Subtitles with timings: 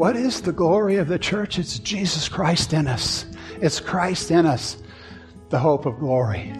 [0.00, 1.58] What is the glory of the church?
[1.58, 3.26] It's Jesus Christ in us.
[3.60, 4.78] It's Christ in us,
[5.50, 6.54] the hope of glory.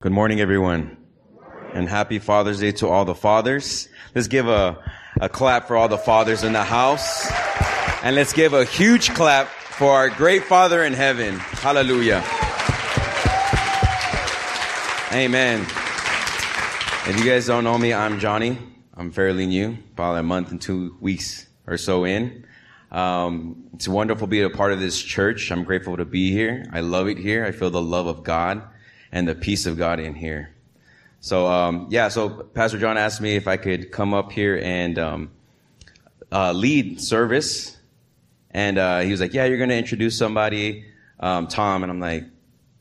[0.00, 0.96] Good morning, everyone.
[1.72, 3.88] And happy Father's Day to all the fathers.
[4.14, 4.78] Let's give a,
[5.20, 7.28] a clap for all the fathers in the house.
[8.04, 11.34] And let's give a huge clap for our great Father in heaven.
[11.34, 12.22] Hallelujah.
[15.12, 15.62] Amen.
[17.08, 18.56] If you guys don't know me, I'm Johnny.
[18.96, 22.46] I'm fairly new, probably a month and two weeks or so in.
[22.92, 25.50] Um, it's wonderful to be a part of this church.
[25.50, 26.64] I'm grateful to be here.
[26.72, 27.44] I love it here.
[27.44, 28.62] I feel the love of God
[29.10, 30.54] and the peace of God in here.
[31.18, 34.96] So, um, yeah, so Pastor John asked me if I could come up here and
[34.98, 35.30] um,
[36.30, 37.76] uh, lead service.
[38.52, 40.84] And uh, he was like, Yeah, you're going to introduce somebody,
[41.18, 41.82] um, Tom.
[41.82, 42.24] And I'm like,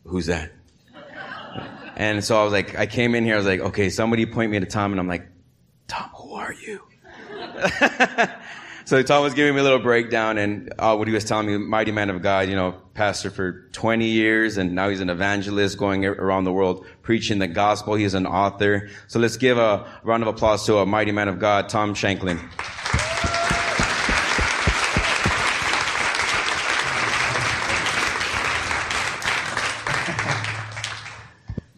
[0.05, 0.51] Who's that?
[1.95, 4.51] and so I was like, I came in here, I was like, Okay, somebody point
[4.51, 4.91] me to Tom.
[4.91, 5.27] And I'm like,
[5.93, 6.81] Tom, who are you?
[8.85, 11.55] so Tom was giving me a little breakdown and uh, what he was telling me,
[11.57, 15.77] mighty man of God, you know, pastor for 20 years and now he's an evangelist
[15.77, 17.93] going around the world preaching the gospel.
[17.93, 18.89] He's an author.
[19.05, 22.39] So let's give a round of applause to a mighty man of God, Tom Shanklin.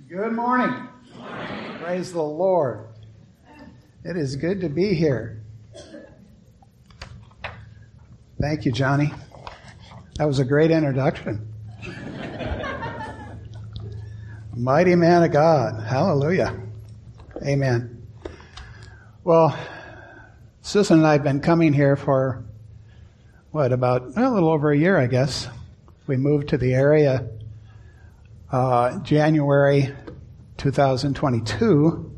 [0.07, 0.87] Good morning.
[1.11, 1.77] Good morning.
[1.81, 2.94] Praise the Lord.
[4.07, 5.41] It is good to be here.
[8.39, 9.11] Thank you, Johnny.
[10.17, 11.51] That was a great introduction.
[14.55, 15.83] Mighty man of God.
[15.83, 16.55] Hallelujah.
[17.43, 18.05] Amen.
[19.23, 19.57] Well,
[20.61, 22.45] Susan and I have been coming here for,
[23.49, 25.47] what, about a little over a year, I guess.
[26.05, 27.27] We moved to the area
[28.51, 29.95] uh, January
[30.57, 32.14] 2022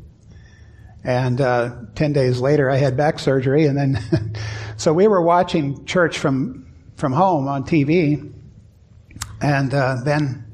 [1.04, 3.66] and uh, 10 days later, I had back surgery.
[3.66, 4.34] And then,
[4.76, 8.32] so we were watching church from, from home on TV.
[9.40, 10.48] And uh, then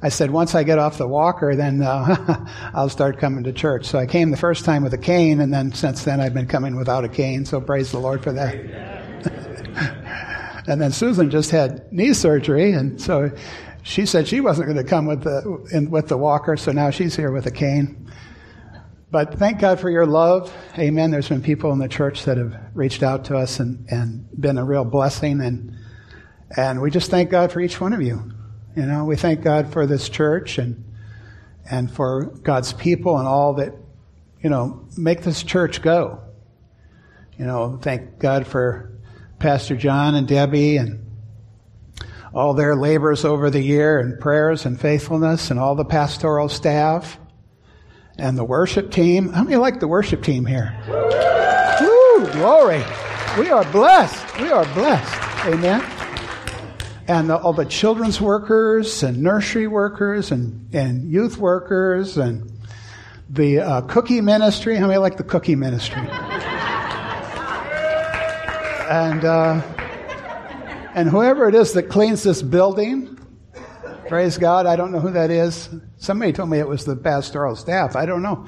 [0.00, 3.86] I said, once I get off the walker, then uh, I'll start coming to church.
[3.86, 6.46] So I came the first time with a cane, and then since then I've been
[6.46, 7.44] coming without a cane.
[7.44, 8.54] So praise the Lord for that.
[10.68, 13.30] and then Susan just had knee surgery, and so
[13.82, 16.56] she said she wasn't going to come with the in, with the walker.
[16.56, 18.08] So now she's here with a cane.
[19.10, 20.52] But thank God for your love.
[20.78, 21.10] Amen.
[21.10, 24.58] There's been people in the church that have reached out to us and, and been
[24.58, 25.40] a real blessing.
[25.40, 25.76] And,
[26.54, 28.30] and we just thank God for each one of you.
[28.76, 30.84] You know, we thank God for this church and,
[31.70, 33.72] and for God's people and all that,
[34.42, 36.20] you know, make this church go.
[37.38, 38.92] You know, thank God for
[39.38, 41.06] Pastor John and Debbie and
[42.34, 47.18] all their labors over the year and prayers and faithfulness and all the pastoral staff
[48.18, 49.32] and the worship team.
[49.32, 50.76] How many like the worship team here?
[50.88, 52.82] Woo, glory.
[53.38, 54.38] We are blessed.
[54.40, 55.46] We are blessed.
[55.46, 55.80] Amen.
[57.06, 62.52] And the, all the children's workers and nursery workers and, and youth workers and
[63.30, 64.76] the uh, cookie ministry.
[64.76, 66.02] How many like the cookie ministry?
[68.88, 69.62] and, uh,
[70.94, 73.17] and whoever it is that cleans this building,
[74.08, 74.64] Praise God.
[74.64, 75.68] I don't know who that is.
[75.98, 77.94] Somebody told me it was the pastoral staff.
[77.94, 78.46] I don't know.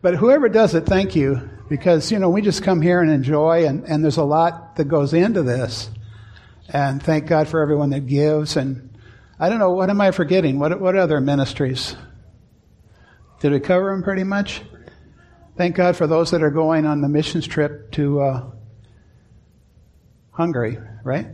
[0.00, 1.50] But whoever does it, thank you.
[1.68, 4.86] Because, you know, we just come here and enjoy, and, and there's a lot that
[4.86, 5.90] goes into this.
[6.68, 8.56] And thank God for everyone that gives.
[8.56, 8.98] And
[9.38, 10.58] I don't know, what am I forgetting?
[10.58, 11.94] What, what other ministries?
[13.40, 14.62] Did we cover them pretty much?
[15.56, 18.50] Thank God for those that are going on the missions trip to uh,
[20.30, 21.26] Hungary, right?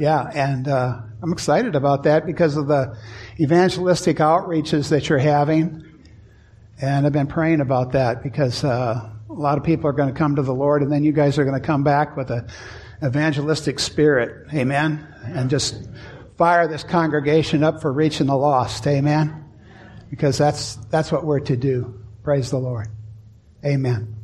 [0.00, 2.96] Yeah, and uh, I'm excited about that because of the
[3.38, 5.84] evangelistic outreaches that you're having.
[6.80, 10.18] And I've been praying about that because uh, a lot of people are going to
[10.18, 12.48] come to the Lord, and then you guys are going to come back with an
[13.04, 14.46] evangelistic spirit.
[14.54, 15.06] Amen.
[15.22, 15.86] And just
[16.38, 18.86] fire this congregation up for reaching the lost.
[18.86, 19.44] Amen.
[20.08, 22.02] Because that's, that's what we're to do.
[22.22, 22.88] Praise the Lord.
[23.66, 24.16] Amen.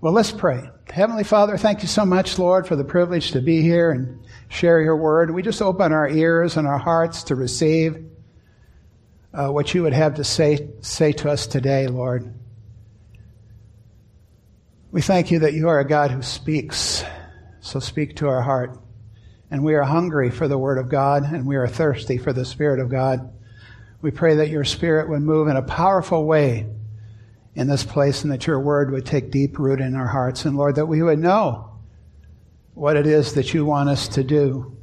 [0.00, 0.70] Well, let's pray.
[0.94, 4.80] Heavenly Father, thank you so much, Lord, for the privilege to be here and share
[4.80, 5.32] your word.
[5.32, 7.96] We just open our ears and our hearts to receive
[9.32, 12.32] uh, what you would have to say, say to us today, Lord.
[14.92, 17.02] We thank you that you are a God who speaks.
[17.58, 18.78] So speak to our heart.
[19.50, 22.44] And we are hungry for the Word of God, and we are thirsty for the
[22.44, 23.32] Spirit of God.
[24.00, 26.68] We pray that your Spirit would move in a powerful way
[27.54, 30.44] in this place and that your Word would take deep root in our hearts.
[30.44, 31.70] And Lord, that we would know
[32.74, 34.76] what it is that you want us to do.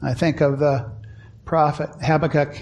[0.00, 0.92] I think of the
[1.44, 2.56] prophet Habakkuk.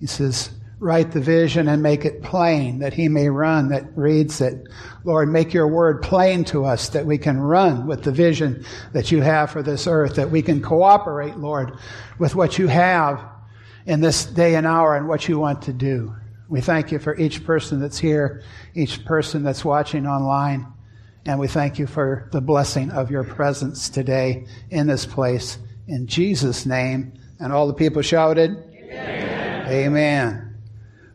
[0.00, 0.50] He says,
[0.80, 4.66] write the vision and make it plain that he may run that reads it.
[5.04, 9.12] Lord, make your word plain to us that we can run with the vision that
[9.12, 11.78] you have for this earth, that we can cooperate, Lord,
[12.18, 13.24] with what you have
[13.86, 16.14] in this day and hour and what you want to do.
[16.48, 18.42] We thank you for each person that's here,
[18.74, 20.66] each person that's watching online.
[21.24, 25.58] And we thank you for the blessing of your presence today in this place.
[25.88, 27.14] In Jesus' name.
[27.40, 29.66] And all the people shouted, Amen.
[29.68, 30.56] Amen.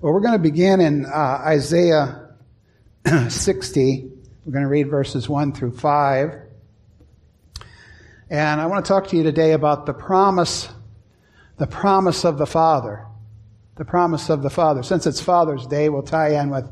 [0.02, 1.10] Well, we're going to begin in uh,
[1.46, 2.30] Isaiah
[3.30, 4.12] 60.
[4.46, 6.42] We're going to read verses 1 through 5.
[8.32, 10.70] And I want to talk to you today about the promise,
[11.58, 13.06] the promise of the Father.
[13.80, 14.84] The promise of the Father.
[14.84, 16.70] Since it's Father's Day, we'll tie in with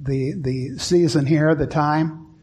[0.00, 2.34] the, the season here, the time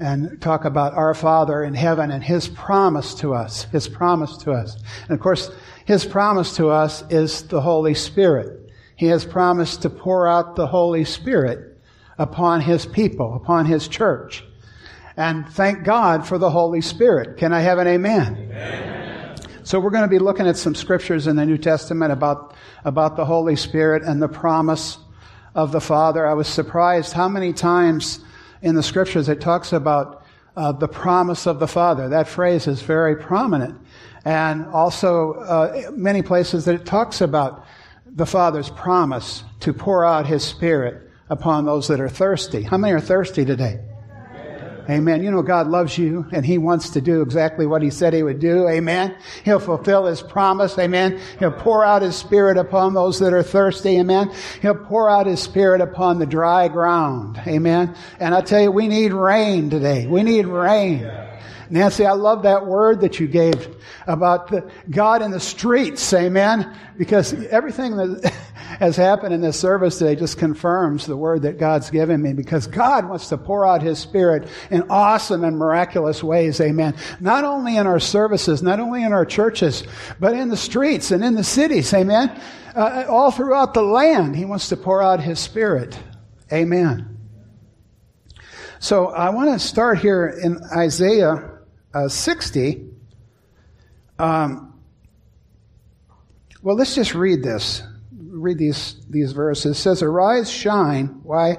[0.00, 3.62] and talk about our Father in heaven and His promise to us.
[3.70, 4.76] His promise to us.
[5.02, 5.52] And of course,
[5.84, 8.72] His promise to us is the Holy Spirit.
[8.96, 11.78] He has promised to pour out the Holy Spirit
[12.18, 14.42] upon His people, upon His church.
[15.16, 17.36] And thank God for the Holy Spirit.
[17.36, 18.36] Can I have an amen?
[18.36, 19.36] amen?
[19.62, 22.53] So we're going to be looking at some scriptures in the New Testament about,
[22.84, 24.98] about the Holy Spirit and the promise
[25.54, 26.26] of the Father.
[26.26, 28.20] I was surprised how many times
[28.62, 30.24] in the scriptures it talks about
[30.56, 32.08] uh, the promise of the Father.
[32.08, 33.80] That phrase is very prominent.
[34.24, 37.66] And also, uh, many places that it talks about
[38.06, 42.62] the Father's promise to pour out His Spirit upon those that are thirsty.
[42.62, 43.80] How many are thirsty today?
[44.88, 45.22] Amen.
[45.22, 48.22] You know, God loves you and He wants to do exactly what He said He
[48.22, 48.68] would do.
[48.68, 49.16] Amen.
[49.44, 50.78] He'll fulfill His promise.
[50.78, 51.20] Amen.
[51.38, 53.98] He'll pour out His Spirit upon those that are thirsty.
[53.98, 54.32] Amen.
[54.60, 57.40] He'll pour out His Spirit upon the dry ground.
[57.46, 57.94] Amen.
[58.20, 60.06] And I tell you, we need rain today.
[60.06, 61.10] We need rain.
[61.70, 63.74] Nancy, I love that word that you gave
[64.06, 66.12] about the God in the streets.
[66.12, 66.76] Amen.
[66.96, 68.32] Because everything that
[68.78, 72.66] has happened in this service today just confirms the word that God's given me because
[72.66, 76.60] God wants to pour out His Spirit in awesome and miraculous ways.
[76.60, 76.94] Amen.
[77.20, 79.84] Not only in our services, not only in our churches,
[80.18, 81.92] but in the streets and in the cities.
[81.94, 82.40] Amen.
[82.74, 85.98] Uh, all throughout the land, He wants to pour out His Spirit.
[86.52, 87.18] Amen.
[88.80, 91.58] So I want to start here in Isaiah
[91.94, 92.93] uh, 60.
[94.18, 94.80] Um,
[96.62, 97.82] well, let's just read this
[98.34, 99.76] read these, these verses.
[99.76, 101.20] It says, Arise, shine.
[101.22, 101.58] Why?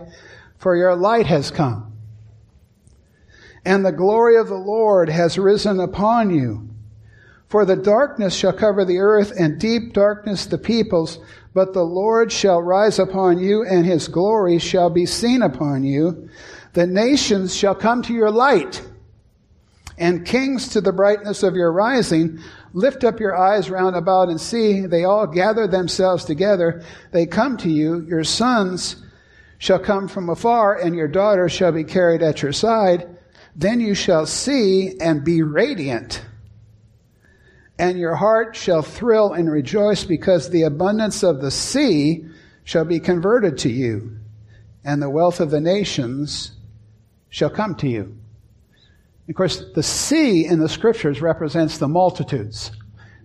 [0.58, 1.94] For your light has come.
[3.66, 6.70] And the glory of the Lord has risen upon you.
[7.48, 11.20] For the darkness shall cover the earth, and deep darkness the peoples.
[11.54, 16.30] But the Lord shall rise upon you, and his glory shall be seen upon you.
[16.74, 18.84] The nations shall come to your light,
[19.98, 22.40] and kings to the brightness of your rising.
[22.74, 24.82] Lift up your eyes round about and see.
[24.82, 26.84] They all gather themselves together.
[27.12, 28.02] They come to you.
[28.02, 28.98] Your sons
[29.58, 33.08] shall come from afar, and your daughters shall be carried at your side.
[33.56, 36.26] Then you shall see and be radiant.
[37.80, 42.26] And your heart shall thrill and rejoice because the abundance of the sea
[42.64, 44.18] shall be converted to you,
[44.84, 46.52] and the wealth of the nations
[47.30, 48.18] shall come to you.
[49.28, 52.72] Of course, the sea in the scriptures represents the multitudes.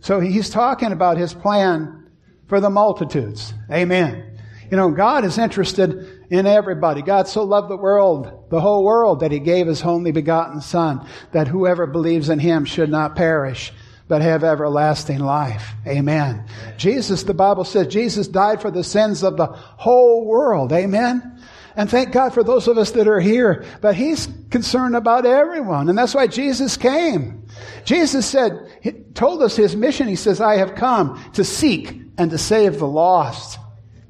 [0.01, 2.09] So he's talking about his plan
[2.49, 3.53] for the multitudes.
[3.71, 4.39] Amen.
[4.71, 7.03] You know, God is interested in everybody.
[7.03, 11.07] God so loved the world, the whole world, that he gave his only begotten Son,
[11.33, 13.73] that whoever believes in him should not perish,
[14.09, 15.75] but have everlasting life.
[15.87, 16.47] Amen.
[16.77, 20.73] Jesus, the Bible says, Jesus died for the sins of the whole world.
[20.73, 21.41] Amen.
[21.77, 23.65] And thank God for those of us that are here.
[23.81, 25.89] But He's concerned about everyone.
[25.89, 27.47] And that's why Jesus came.
[27.85, 30.09] Jesus said, He told us His mission.
[30.09, 33.59] He says, I have come to seek and to save the lost.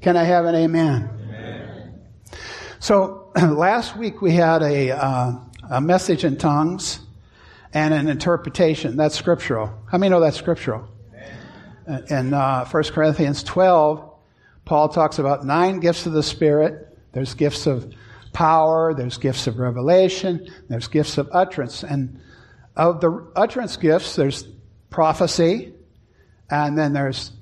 [0.01, 1.11] Can I have an amen?
[1.29, 2.01] amen.
[2.79, 5.33] So last week we had a, uh,
[5.71, 7.01] a message in tongues
[7.73, 8.97] and an interpretation.
[8.97, 9.73] That's scriptural.
[9.91, 10.89] How many know that's scriptural?
[11.87, 12.05] Amen.
[12.09, 14.11] In uh, 1 Corinthians 12,
[14.65, 17.93] Paul talks about nine gifts of the Spirit there's gifts of
[18.33, 21.83] power, there's gifts of revelation, there's gifts of utterance.
[21.83, 22.21] And
[22.77, 24.47] of the utterance gifts, there's
[24.91, 25.75] prophecy,
[26.51, 27.33] and then there's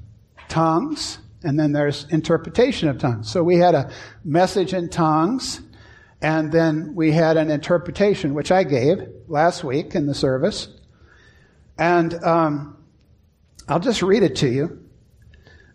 [0.49, 3.31] tongues, and then there's interpretation of tongues.
[3.31, 3.91] So we had a
[4.25, 5.61] message in tongues,
[6.21, 8.99] and then we had an interpretation, which I gave
[9.29, 10.69] last week in the service.
[11.79, 12.77] And um,
[13.69, 14.85] I'll just read it to you.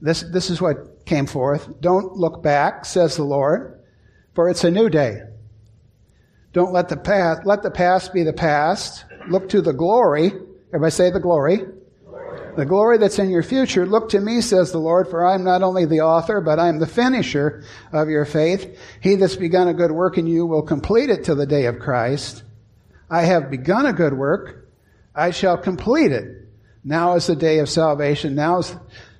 [0.02, 1.80] This, this is what came forth.
[1.80, 3.83] Don't look back, says the Lord
[4.34, 5.22] for it's a new day.
[6.54, 9.06] Don't let the past, let the past be the past.
[9.28, 10.32] Look to the glory.
[10.70, 11.58] Everybody say the glory.
[12.06, 12.56] glory.
[12.56, 15.44] The glory that's in your future, look to me, says the Lord, for I am
[15.44, 18.78] not only the author, but I am the finisher of your faith.
[19.02, 21.80] He that's begun a good work in you will complete it till the day of
[21.80, 22.44] Christ.
[23.10, 24.70] I have begun a good work.
[25.16, 26.48] I shall complete it.
[26.84, 28.36] Now is the day of salvation.
[28.36, 28.76] Now is,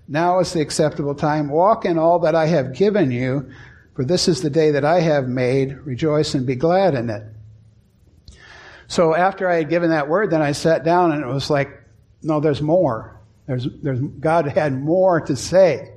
[0.08, 1.50] now is the acceptable time.
[1.50, 3.52] Walk in all that I have given you,
[3.96, 5.78] for this is the day that I have made.
[5.86, 7.24] Rejoice and be glad in it.
[8.88, 11.70] So after I had given that word, then I sat down and it was like,
[12.22, 13.20] no, there's more.
[13.48, 15.94] There's, there's, God had more to say.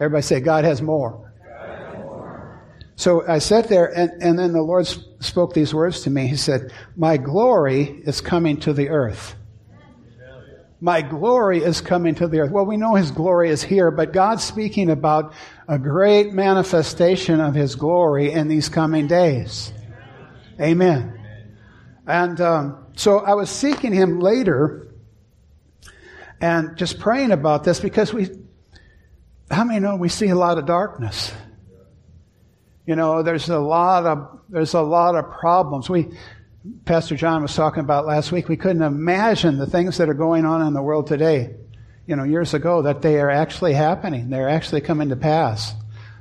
[0.00, 1.32] Everybody say, God has more.
[1.46, 2.62] God has more.
[2.96, 4.86] So I sat there and, and then the Lord
[5.20, 6.26] spoke these words to me.
[6.26, 9.36] He said, my glory is coming to the earth.
[10.80, 12.50] My glory is coming to the earth.
[12.50, 15.32] Well, we know His glory is here, but God's speaking about
[15.68, 19.72] a great manifestation of His glory in these coming days.
[20.60, 21.20] Amen.
[22.06, 24.88] And um, so I was seeking Him later
[26.40, 28.28] and just praying about this because we,
[29.50, 31.32] how many know we see a lot of darkness?
[32.86, 35.88] You know, there's a lot of there's a lot of problems.
[35.88, 36.18] We
[36.86, 38.48] Pastor John was talking about last week.
[38.48, 41.54] We couldn't imagine the things that are going on in the world today.
[42.06, 44.30] You know, years ago, that they are actually happening.
[44.30, 45.74] They're actually coming to pass.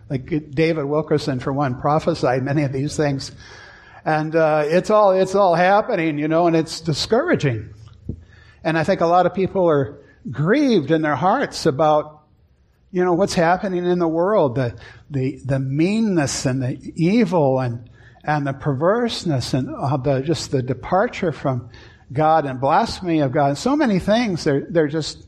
[0.09, 3.31] Like David Wilkerson, for one, prophesied many of these things,
[4.03, 6.19] and uh, it's all it's all happening.
[6.19, 7.73] You know, and it's discouraging.
[8.65, 12.21] And I think a lot of people are grieved in their hearts about
[12.91, 14.75] you know what's happening in the world the
[15.09, 17.89] the the meanness and the evil and
[18.23, 21.69] and the perverseness and uh, the just the departure from
[22.11, 25.27] God and blasphemy of God and so many things they're they're just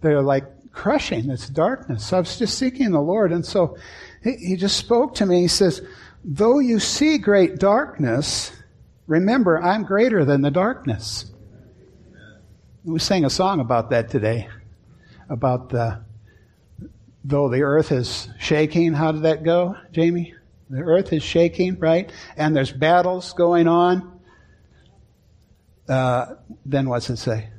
[0.00, 3.76] they're like crushing it's darkness so I was just seeking the Lord and so
[4.22, 5.82] he, he just spoke to me he says
[6.24, 8.52] though you see great darkness
[9.06, 11.30] remember I'm greater than the darkness
[12.84, 14.46] we sang a song about that today,
[15.30, 16.04] about the,
[17.24, 18.92] though the earth is shaking.
[18.92, 20.34] How did that go, Jamie?
[20.70, 22.10] The earth is shaking, right?
[22.36, 24.20] And there's battles going on.
[25.88, 27.50] Uh, then what's it say?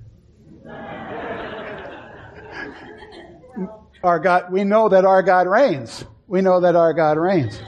[4.03, 6.05] our God, we know that our God reigns.
[6.27, 7.59] We know that our God reigns.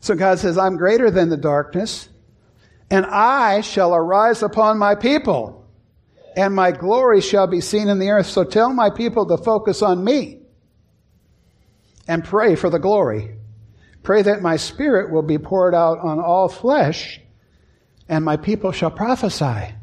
[0.00, 2.08] So God says, I'm greater than the darkness
[2.90, 5.66] and I shall arise upon my people,
[6.36, 8.26] and my glory shall be seen in the earth.
[8.26, 10.37] So tell my people to focus on me
[12.08, 13.36] and pray for the glory.
[14.02, 17.20] Pray that my spirit will be poured out on all flesh,
[18.08, 19.74] and my people shall prophesy.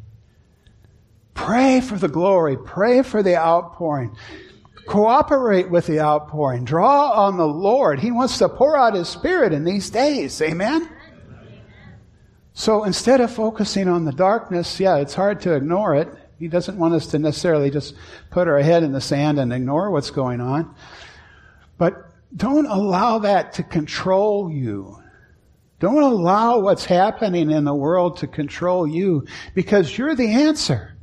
[1.36, 2.58] Pray for the glory.
[2.58, 4.16] Pray for the outpouring.
[4.88, 6.66] Cooperate with the outpouring.
[6.66, 8.00] Draw on the Lord.
[8.00, 10.42] He wants to pour out His Spirit in these days.
[10.42, 10.90] Amen?
[12.54, 16.08] So instead of focusing on the darkness, yeah, it's hard to ignore it.
[16.40, 17.96] He doesn't want us to necessarily just
[18.30, 20.74] put our head in the sand and ignore what's going on.
[21.78, 25.02] But don't allow that to control you.
[25.80, 30.98] Don't allow what's happening in the world to control you because you're the answer.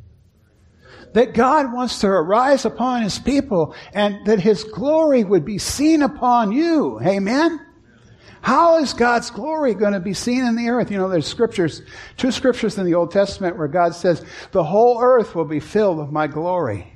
[1.12, 6.02] That God wants to arise upon His people and that His glory would be seen
[6.02, 7.00] upon you.
[7.00, 7.60] Amen?
[8.40, 10.90] How is God's glory going to be seen in the earth?
[10.90, 11.82] You know, there's scriptures,
[12.16, 15.98] two scriptures in the Old Testament where God says, the whole earth will be filled
[15.98, 16.92] with my glory.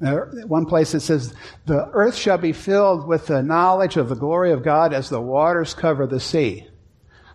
[0.00, 1.34] One place it says,
[1.66, 5.20] the earth shall be filled with the knowledge of the glory of God as the
[5.20, 6.66] waters cover the sea.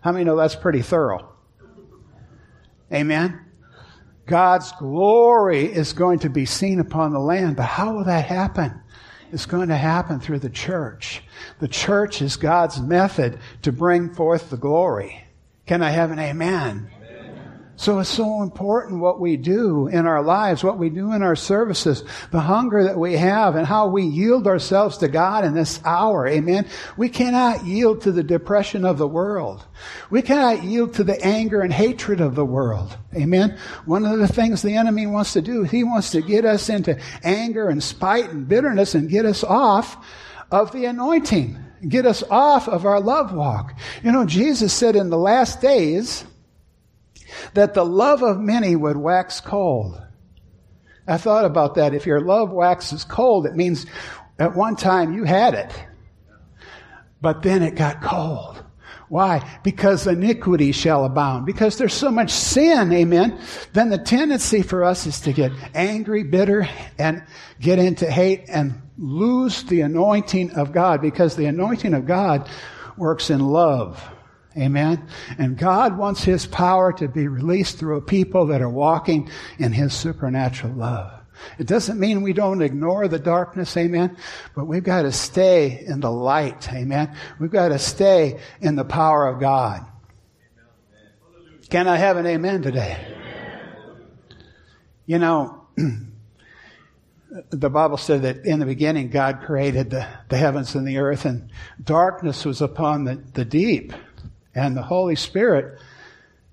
[0.01, 1.29] How many know that's pretty thorough?
[2.91, 3.39] Amen?
[4.25, 8.81] God's glory is going to be seen upon the land, but how will that happen?
[9.31, 11.22] It's going to happen through the church.
[11.60, 15.24] The church is God's method to bring forth the glory.
[15.67, 16.89] Can I have an amen?
[17.77, 21.36] So it's so important what we do in our lives, what we do in our
[21.36, 25.82] services, the hunger that we have and how we yield ourselves to God in this
[25.84, 26.25] hour.
[26.25, 26.67] Amen.
[26.96, 29.65] We cannot yield to the depression of the world.
[30.10, 32.98] We cannot yield to the anger and hatred of the world.
[33.13, 33.58] Amen.
[33.86, 36.98] One of the things the enemy wants to do, he wants to get us into
[37.24, 40.05] anger and spite and bitterness and get us off
[40.50, 41.60] of the anointing.
[41.89, 43.77] Get us off of our love walk.
[44.01, 46.24] You know, Jesus said in the last days,
[47.53, 50.01] that the love of many would wax cold.
[51.08, 51.94] I thought about that.
[51.94, 53.86] If your love waxes cold, it means
[54.39, 55.72] at one time you had it,
[57.22, 58.63] but then it got cold.
[59.08, 59.60] Why?
[59.63, 61.46] Because iniquity shall abound.
[61.46, 63.39] Because there's so much sin, amen.
[63.74, 66.67] Then the tendency for us is to get angry, bitter,
[66.98, 67.24] and
[67.60, 72.50] get into hate and lose the anointing of God because the anointing of God
[72.98, 74.03] works in love.
[74.57, 75.07] Amen.
[75.38, 79.74] And God wants His power to be released through a people that are walking in
[79.74, 81.12] His supernatural love.
[81.59, 84.17] It doesn't mean we don't ignore the darkness, amen,
[84.55, 87.15] but we've got to stay in the light, amen.
[87.39, 89.85] We've got to stay in the power of God.
[91.69, 92.97] Can I have an amen today?
[95.05, 95.67] You know,
[97.50, 101.25] the Bible said that in the beginning God created the, the heavens and the earth,
[101.25, 101.50] and
[101.83, 103.93] darkness was upon the, the deep,
[104.55, 105.77] and the Holy Spirit,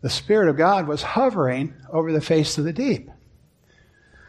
[0.03, 3.09] the Spirit of God, was hovering over the face of the deep.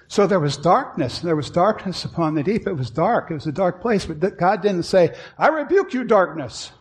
[0.08, 1.20] So there was darkness.
[1.20, 2.68] There was darkness upon the deep.
[2.68, 3.32] It was dark.
[3.32, 4.06] It was a dark place.
[4.06, 6.72] But God didn't say, I rebuke you, darkness.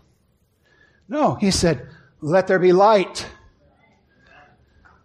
[1.08, 1.88] No, He said,
[2.20, 3.26] let there be light.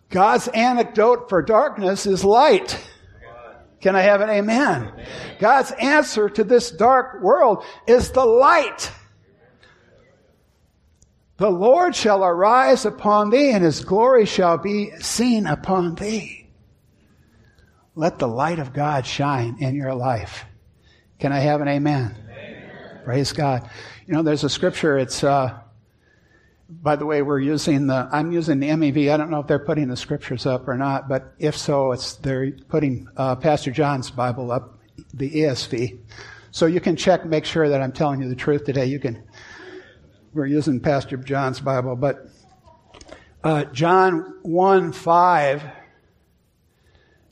[0.10, 2.86] God's antidote for darkness is light.
[3.79, 4.91] Can I have an amen?
[5.39, 8.91] God's answer to this dark world is the light.
[11.38, 16.48] The Lord shall arise upon thee, and his glory shall be seen upon thee.
[17.96, 20.46] Let the light of God shine in your life.
[21.20, 22.15] Can I have an amen?
[22.29, 23.01] amen.
[23.06, 23.70] Praise God.
[24.08, 25.60] You know, there's a scripture, it's, uh,
[26.70, 29.12] by the way, we're using the, I'm using the MEV.
[29.12, 32.15] I don't know if they're putting the scriptures up or not, but if so, it's,
[32.15, 34.79] they're putting uh, Pastor John's Bible up,
[35.13, 36.00] the ESV.
[36.51, 38.86] So you can check, make sure that I'm telling you the truth today.
[38.86, 39.24] You can,
[40.34, 42.28] we're using Pastor John's Bible, but
[43.44, 45.64] uh, John 1 5,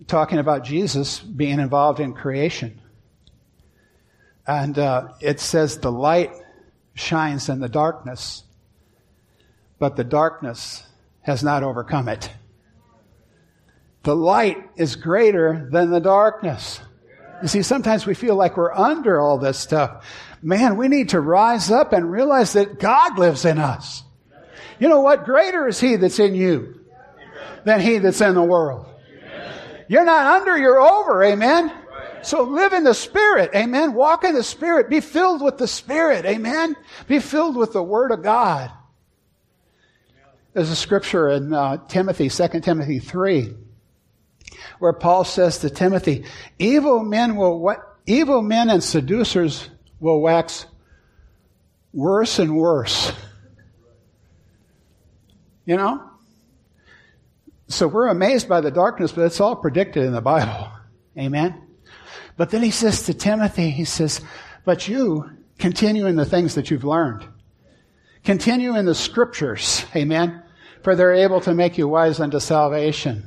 [0.08, 2.80] talking about Jesus being involved in creation.
[4.48, 6.32] And uh, it says, the light
[6.94, 8.46] shines in the darkness
[9.80, 10.84] but the darkness
[11.22, 12.30] has not overcome it.
[14.04, 16.80] The light is greater than the darkness.
[17.42, 20.06] You see, sometimes we feel like we're under all this stuff.
[20.46, 24.04] Man, we need to rise up and realize that God lives in us.
[24.78, 25.26] You know what?
[25.26, 26.82] Greater is He that's in you
[27.64, 28.86] than He that's in the world.
[29.88, 31.24] You're not under, you're over.
[31.24, 31.72] Amen.
[32.22, 33.56] So live in the Spirit.
[33.56, 33.96] Amen.
[33.96, 34.88] Walk in the Spirit.
[34.88, 36.26] Be filled with the Spirit.
[36.26, 36.76] Amen.
[37.08, 38.72] Be filled with the Word of God.
[40.54, 43.52] There's a scripture in uh, Timothy, 2 Timothy 3,
[44.78, 46.26] where Paul says to Timothy,
[46.60, 50.66] evil men will, what, evil men and seducers will wax
[51.94, 53.12] worse and worse.
[55.66, 56.10] You know?
[57.68, 60.70] So we're amazed by the darkness, but it's all predicted in the Bible.
[61.18, 61.62] Amen?
[62.38, 64.22] But then he says to Timothy, he says,
[64.66, 67.26] but you continue in the things that you've learned.
[68.24, 69.86] Continue in the scriptures.
[69.96, 70.44] Amen?
[70.86, 73.24] for they're able to make you wise unto salvation.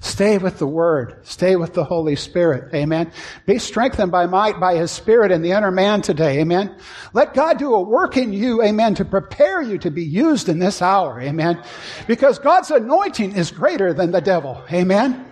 [0.00, 1.18] Stay with the Word.
[1.24, 2.72] Stay with the Holy Spirit.
[2.72, 3.10] Amen.
[3.46, 6.40] Be strengthened by might by His Spirit in the inner man today.
[6.40, 6.76] Amen.
[7.12, 8.62] Let God do a work in you.
[8.62, 8.94] Amen.
[8.96, 11.20] To prepare you to be used in this hour.
[11.20, 11.62] Amen.
[12.06, 14.62] Because God's anointing is greater than the devil.
[14.72, 15.24] Amen.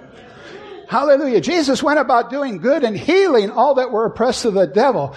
[0.89, 1.41] Hallelujah.
[1.41, 5.15] Jesus went about doing good and healing all that were oppressed of the devil.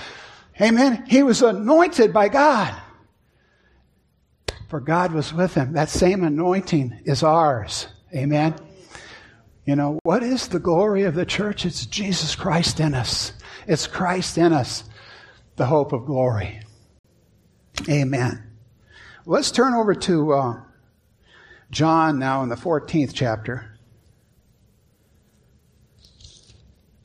[0.61, 1.05] Amen.
[1.07, 2.79] He was anointed by God
[4.69, 5.73] for God was with him.
[5.73, 7.87] That same anointing is ours.
[8.13, 8.55] Amen.
[9.69, 11.63] You know, what is the glory of the church?
[11.63, 13.33] It's Jesus Christ in us.
[13.67, 14.83] It's Christ in us,
[15.57, 16.61] the hope of glory.
[17.87, 18.49] Amen.
[19.27, 20.61] Let's turn over to uh,
[21.69, 23.77] John now in the 14th chapter.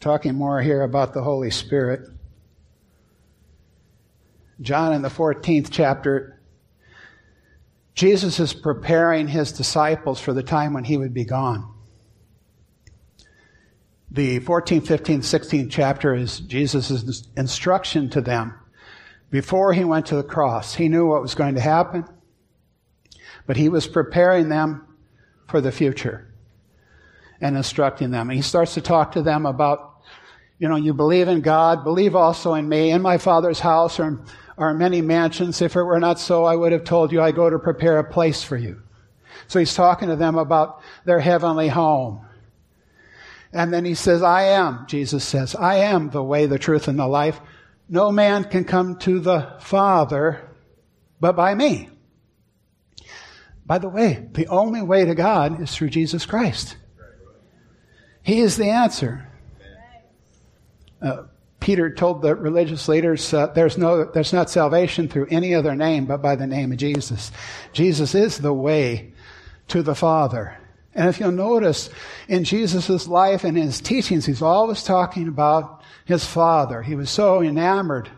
[0.00, 2.09] Talking more here about the Holy Spirit.
[4.62, 6.40] John in the 14th chapter
[7.94, 11.73] Jesus is preparing his disciples for the time when he would be gone.
[14.14, 18.55] The 14th, 15th, 16th chapter is Jesus' instruction to them.
[19.33, 22.05] Before he went to the cross, he knew what was going to happen,
[23.48, 24.87] but he was preparing them
[25.48, 26.33] for the future
[27.40, 28.31] and instructing them.
[28.31, 30.03] And he starts to talk to them about,
[30.61, 32.92] you know, you believe in God, believe also in me.
[32.92, 34.24] In my Father's house or
[34.57, 35.61] are many mansions.
[35.61, 38.05] If it were not so, I would have told you I go to prepare a
[38.05, 38.81] place for you.
[39.48, 42.24] So he's talking to them about their heavenly home.
[43.55, 46.99] And then he says, I am, Jesus says, I am the way, the truth, and
[46.99, 47.40] the life.
[47.88, 50.51] No man can come to the Father
[51.21, 51.88] but by me.
[53.64, 56.77] By the way, the only way to God is through Jesus Christ.
[58.23, 59.27] He is the answer.
[61.01, 61.23] Uh,
[61.61, 66.07] Peter told the religious leaders, uh, there's, no, there's not salvation through any other name
[66.07, 67.31] but by the name of Jesus.
[67.73, 69.12] Jesus is the way
[69.69, 70.59] to the Father.
[70.94, 71.90] And if you'll notice
[72.28, 76.83] in Jesus' life and his teachings, he's always talking about his Father.
[76.83, 78.11] He was so enamored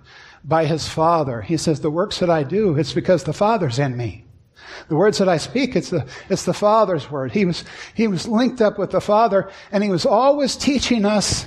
[0.44, 1.40] by his Father.
[1.40, 4.24] He says, the works that I do, it's because the Father's in me.
[4.88, 7.32] The words that I speak, it's the, it's the Father's word.
[7.32, 11.46] He was, he was linked up with the Father and he was always teaching us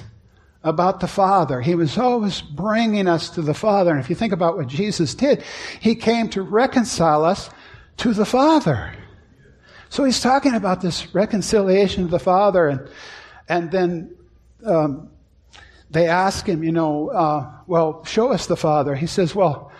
[0.63, 1.61] about the Father.
[1.61, 3.91] He was always bringing us to the Father.
[3.91, 5.43] And if you think about what Jesus did,
[5.79, 7.49] he came to reconcile us
[7.97, 8.93] to the Father.
[9.89, 12.89] So he's talking about this reconciliation of the Father, and
[13.47, 14.15] and then
[14.63, 15.09] um,
[15.89, 18.95] they ask him, you know, uh, well, show us the Father.
[18.95, 19.71] He says, well,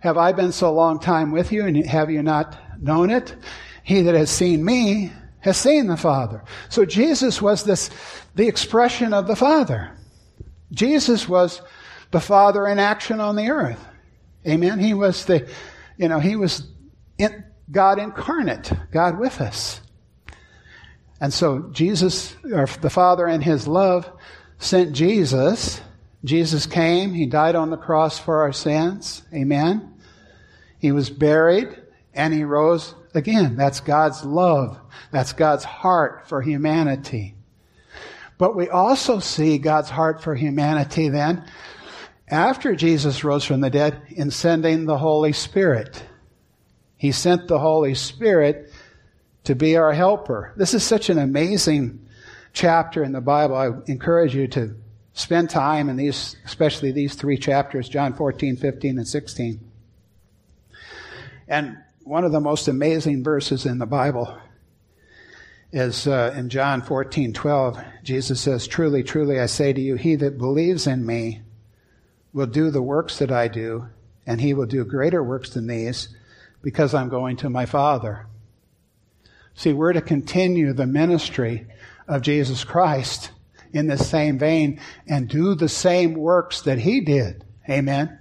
[0.00, 3.34] have I been so long time with you, and have you not known it?
[3.82, 6.42] He that has seen me has seen the Father.
[6.70, 7.90] So Jesus was this,
[8.34, 9.94] the expression of the Father.
[10.72, 11.60] Jesus was
[12.10, 13.84] the Father in action on the earth.
[14.46, 14.78] Amen.
[14.78, 15.46] He was the,
[15.98, 16.66] you know, he was
[17.18, 19.80] in, God incarnate, God with us.
[21.20, 24.10] And so Jesus, or the Father in His love,
[24.58, 25.80] sent Jesus.
[26.24, 27.12] Jesus came.
[27.14, 29.22] He died on the cross for our sins.
[29.32, 29.94] Amen.
[30.78, 31.68] He was buried
[32.12, 33.56] and He rose again.
[33.56, 34.78] That's God's love.
[35.10, 37.34] That's God's heart for humanity.
[38.36, 41.44] But we also see God's heart for humanity then
[42.28, 46.02] after Jesus rose from the dead in sending the Holy Spirit.
[46.96, 48.72] He sent the Holy Spirit
[49.44, 50.52] to be our helper.
[50.56, 52.06] This is such an amazing
[52.52, 53.56] chapter in the Bible.
[53.56, 54.74] I encourage you to
[55.12, 59.60] spend time in these, especially these three chapters, John 14, 15, and 16.
[61.46, 64.38] And one of the most amazing verses in the Bible
[65.72, 67.78] is uh, in John 14, 12.
[68.02, 71.42] Jesus says, Truly, truly, I say to you, he that believes in me
[72.32, 73.88] will do the works that I do,
[74.26, 76.08] and he will do greater works than these
[76.64, 78.26] because I'm going to my Father.
[79.54, 81.66] See, we're to continue the ministry
[82.08, 83.30] of Jesus Christ
[83.72, 87.44] in the same vein and do the same works that he did.
[87.68, 88.18] Amen.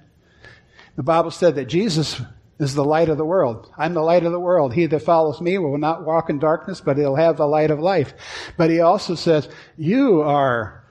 [0.96, 2.22] The Bible said that Jesus
[2.60, 3.72] is the light of the world.
[3.78, 4.74] I'm the light of the world.
[4.74, 7.80] He that follows me will not walk in darkness, but he'll have the light of
[7.80, 8.14] life.
[8.58, 10.84] But he also says, you are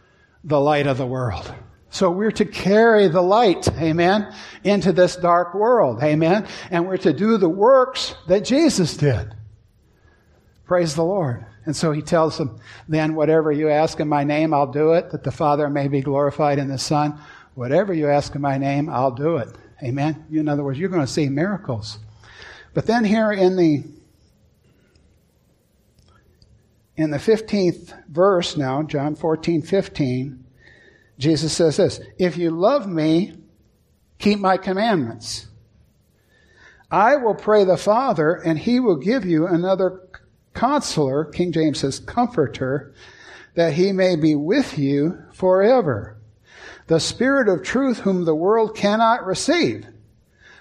[0.43, 1.55] the light of the world.
[1.93, 6.47] So we're to carry the light, amen, into this dark world, amen.
[6.71, 9.35] And we're to do the works that Jesus did.
[10.65, 11.45] Praise the Lord.
[11.67, 15.11] And so he tells them, then whatever you ask in my name, I'll do it,
[15.11, 17.21] that the Father may be glorified in the Son.
[17.57, 19.51] Whatever you ask in my name, I'll do it.
[19.83, 20.25] Amen.
[20.33, 21.99] In other words, you're going to see miracles.
[22.73, 23.85] But then here in the
[26.97, 30.42] in the 15th verse now, John 14, 15,
[31.19, 33.35] Jesus says this If you love me,
[34.19, 35.49] keep my commandments.
[36.91, 40.09] I will pray the Father, and he will give you another
[40.55, 42.93] counselor, King James says comforter,
[43.55, 46.19] that he may be with you forever.
[46.89, 49.87] The Spirit of truth, whom the world cannot receive,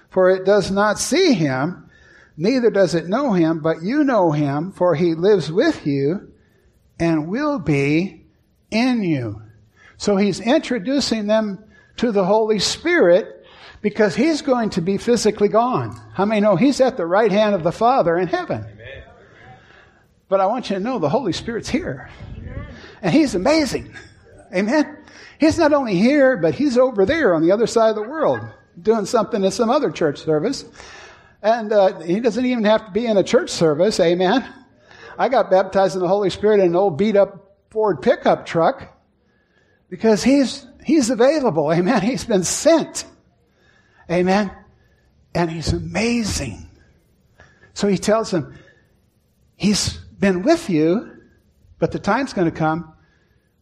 [0.08, 1.90] for it does not see him,
[2.36, 6.32] neither does it know him, but you know him, for he lives with you
[6.98, 8.24] and will be
[8.70, 9.42] in you.
[10.02, 11.62] So he's introducing them
[11.98, 13.46] to the Holy Spirit
[13.82, 15.96] because he's going to be physically gone.
[16.12, 18.66] How many know he's at the right hand of the Father in heaven?
[20.28, 22.10] But I want you to know the Holy Spirit's here.
[23.00, 23.94] And he's amazing.
[24.52, 24.98] Amen.
[25.38, 28.40] He's not only here, but he's over there on the other side of the world
[28.82, 30.64] doing something at some other church service.
[31.42, 34.00] And uh, he doesn't even have to be in a church service.
[34.00, 34.52] Amen.
[35.16, 38.91] I got baptized in the Holy Spirit in an old beat up Ford pickup truck
[39.92, 41.70] because he's, he's available.
[41.70, 42.00] Amen.
[42.00, 43.04] He's been sent.
[44.10, 44.50] Amen.
[45.34, 46.66] And he's amazing.
[47.74, 48.58] So he tells them,
[49.54, 51.14] he's been with you,
[51.78, 52.94] but the time's going to come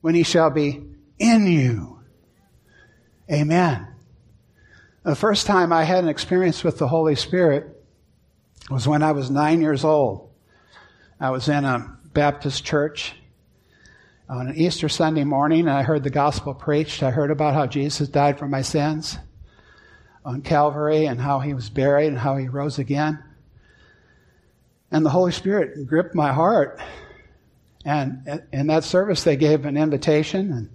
[0.03, 0.85] when he shall be
[1.19, 1.99] in you.
[3.29, 3.88] Amen.
[5.03, 7.77] The first time I had an experience with the Holy Spirit
[8.71, 10.31] was when I was nine years old.
[11.19, 13.14] I was in a Baptist church
[14.31, 17.03] on an Easter Sunday morning, I heard the gospel preached.
[17.03, 19.19] I heard about how Jesus died for my sins
[20.25, 23.25] on Calvary and how he was buried and how he rose again.
[24.93, 26.81] And the Holy Spirit gripped my heart.
[27.85, 30.71] And in that service, they gave an invitation, and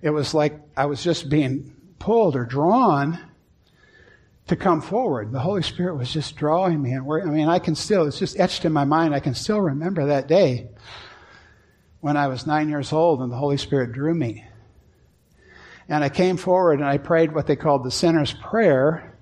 [0.00, 3.18] it was like I was just being pulled or drawn
[4.46, 5.32] to come forward.
[5.32, 6.92] The Holy Spirit was just drawing me.
[6.92, 9.16] And I mean, I can still, it's just etched in my mind.
[9.16, 10.68] I can still remember that day
[12.08, 14.42] when I was nine years old and the Holy Spirit drew me.
[15.90, 19.14] And I came forward and I prayed what they called the sinner's prayer,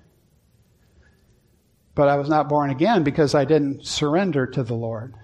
[1.95, 5.15] but I was not born again because I didn't surrender to the Lord.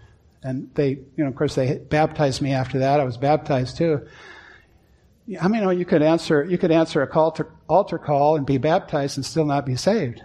[0.41, 2.99] And they, you know, of course, they baptized me after that.
[2.99, 4.09] I was baptized too.
[5.41, 8.57] I mean, you could answer, you could answer a call to, altar call and be
[8.57, 10.21] baptized and still not be saved.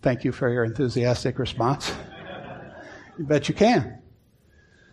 [0.00, 1.92] Thank you for your enthusiastic response.
[3.18, 3.97] you bet you can.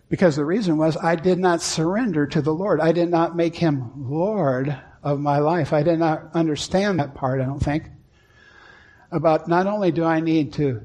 [0.08, 2.80] Because the reason was I did not surrender to the Lord.
[2.80, 5.72] I did not make him Lord of my life.
[5.72, 7.90] I did not understand that part, I don't think.
[9.10, 10.82] About not only do I need to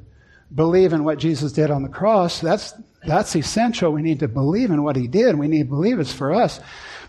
[0.53, 2.73] believe in what Jesus did on the cross, that's,
[3.05, 3.91] that's essential.
[3.91, 5.37] We need to believe in what he did.
[5.37, 6.59] We need to believe it's for us.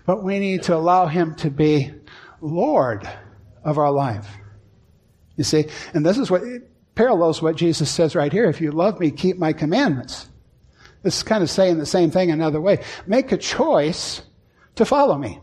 [0.07, 1.93] But we need to allow him to be
[2.41, 3.09] Lord
[3.65, 4.27] of our life.
[5.37, 5.67] You see?
[5.95, 6.43] And this is what
[6.95, 8.45] parallels what Jesus says right here.
[8.47, 10.29] If you love me, keep my commandments.
[11.03, 12.83] This is kind of saying the same thing another way.
[13.07, 14.23] Make a choice
[14.77, 15.41] to follow me.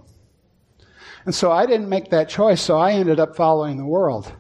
[1.26, 4.32] And so I didn't make that choice, so I ended up following the world.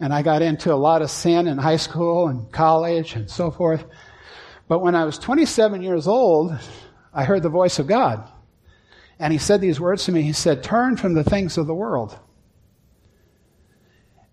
[0.00, 3.50] And I got into a lot of sin in high school and college and so
[3.50, 3.84] forth.
[4.66, 6.58] But when I was 27 years old,
[7.12, 8.26] I heard the voice of God.
[9.18, 10.22] And he said these words to me.
[10.22, 12.18] He said, Turn from the things of the world.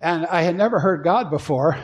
[0.02, 1.78] And I had never heard God before,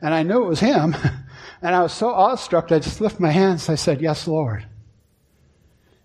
[0.00, 0.96] and I knew it was him.
[1.66, 3.68] And I was so awestruck, I just lifted my hands.
[3.68, 4.64] I said, Yes, Lord.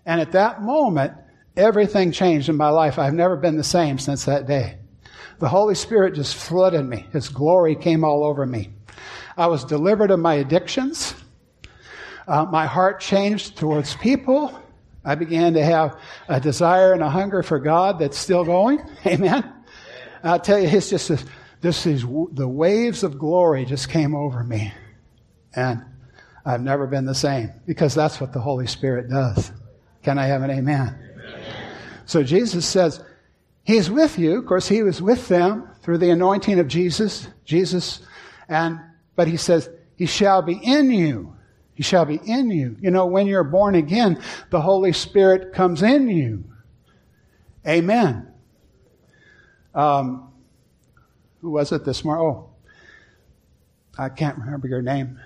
[0.04, 1.12] And at that moment,
[1.56, 2.98] everything changed in my life.
[2.98, 4.78] I've never been the same since that day.
[5.38, 7.06] The Holy Spirit just flooded me.
[7.12, 8.70] His glory came all over me.
[9.36, 11.14] I was delivered of my addictions.
[12.26, 14.60] Uh, my heart changed towards people.
[15.04, 15.96] I began to have
[16.26, 18.80] a desire and a hunger for God that's still going.
[19.06, 19.48] Amen.
[20.24, 21.24] I'll tell you, it's just this,
[21.60, 24.72] this is the waves of glory just came over me.
[25.54, 25.84] And
[26.44, 29.52] I've never been the same because that's what the Holy Spirit does.
[30.02, 30.98] Can I have an amen?
[30.98, 31.76] amen?
[32.06, 33.02] So Jesus says,
[33.64, 34.38] He's with you.
[34.38, 38.00] Of course, He was with them through the anointing of Jesus, Jesus,
[38.48, 38.80] and,
[39.14, 41.36] but He says, He shall be in you.
[41.74, 42.76] He shall be in you.
[42.80, 46.44] You know, when you're born again, the Holy Spirit comes in you.
[47.66, 48.28] Amen.
[49.74, 50.32] Um,
[51.40, 52.24] who was it this morning?
[52.24, 52.50] Oh,
[53.98, 55.18] I can't remember your name.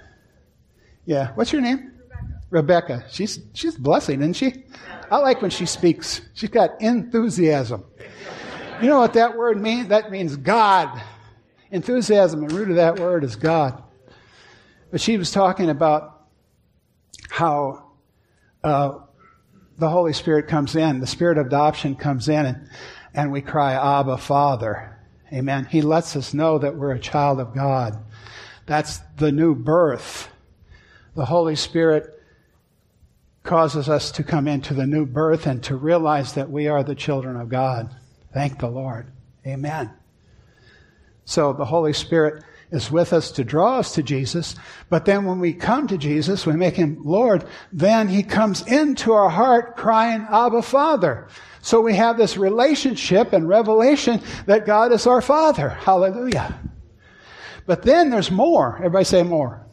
[1.06, 1.32] Yeah.
[1.34, 1.92] What's your name?
[2.50, 2.94] Rebecca.
[2.94, 3.04] Rebecca.
[3.10, 4.64] She's she's blessing, isn't she?
[5.10, 6.20] I like when she speaks.
[6.34, 7.84] She's got enthusiasm.
[8.82, 9.88] You know what that word means?
[9.88, 11.00] That means God.
[11.70, 13.82] Enthusiasm, the root of that word is God.
[14.90, 16.26] But she was talking about
[17.30, 17.92] how
[18.62, 18.98] uh,
[19.78, 22.70] the Holy Spirit comes in, the Spirit of adoption comes in, and,
[23.14, 24.98] and we cry, Abba, Father.
[25.32, 25.66] Amen.
[25.70, 27.96] He lets us know that we're a child of God.
[28.66, 30.28] That's the new birth
[31.16, 32.12] the Holy Spirit
[33.42, 36.94] causes us to come into the new birth and to realize that we are the
[36.94, 37.94] children of God.
[38.34, 39.06] Thank the Lord.
[39.46, 39.90] Amen.
[41.24, 44.56] So the Holy Spirit is with us to draw us to Jesus.
[44.90, 49.12] But then when we come to Jesus, we make him Lord, then he comes into
[49.12, 51.28] our heart crying, Abba, Father.
[51.62, 55.70] So we have this relationship and revelation that God is our Father.
[55.70, 56.58] Hallelujah.
[57.64, 58.76] But then there's more.
[58.76, 59.65] Everybody say more.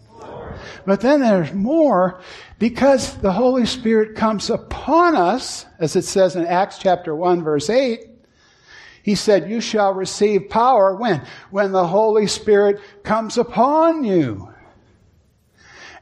[0.86, 2.22] But then there's more
[2.60, 7.70] because the Holy Spirit comes upon us, as it says in Acts chapter 1 verse
[7.70, 8.10] 8.
[9.04, 11.26] He said, you shall receive power when?
[11.52, 14.54] When the Holy Spirit comes upon you.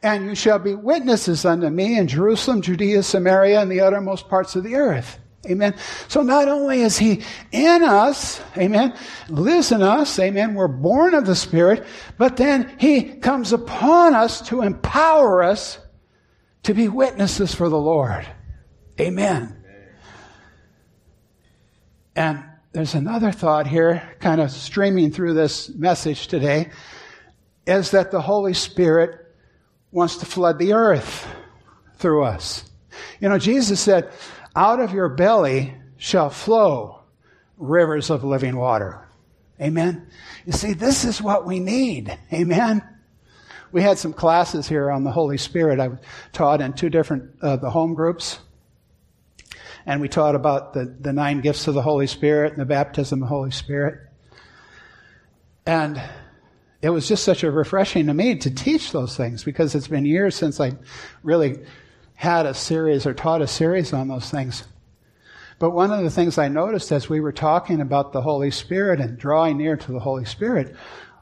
[0.04, 4.56] And you shall be witnesses unto me in Jerusalem, Judea, Samaria, and the uttermost parts
[4.56, 5.20] of the earth.
[5.50, 5.76] Amen.
[6.08, 8.94] So not only is He in us, amen,
[9.28, 11.86] lives in us, amen, we're born of the Spirit,
[12.18, 15.80] but then He comes upon us to empower us
[16.64, 18.28] to be witnesses for the Lord.
[19.00, 19.58] Amen.
[22.16, 26.70] And there's another thought here, kind of streaming through this message today,
[27.66, 29.18] is that the Holy Spirit
[29.92, 31.28] wants to flood the earth
[31.96, 32.70] through us.
[33.20, 34.12] You know, Jesus said,
[34.56, 37.02] out of your belly shall flow
[37.58, 39.08] rivers of living water.
[39.62, 40.08] Amen.
[40.46, 42.18] You see, this is what we need.
[42.34, 42.82] Amen.
[43.72, 45.80] We had some classes here on the Holy Spirit.
[45.80, 45.92] I
[46.34, 48.40] taught in two different, uh, the home groups.
[49.86, 53.22] And we taught about the, the nine gifts of the Holy Spirit and the baptism
[53.22, 54.00] of the Holy Spirit.
[55.66, 56.02] And
[56.82, 60.06] it was just such a refreshing to me to teach those things because it's been
[60.06, 60.74] years since I
[61.24, 61.60] really
[62.22, 64.64] had a series or taught a series on those things.
[65.58, 69.02] But one of the things I noticed as we were talking about the Holy Spirit
[69.02, 70.76] and drawing near to the Holy Spirit,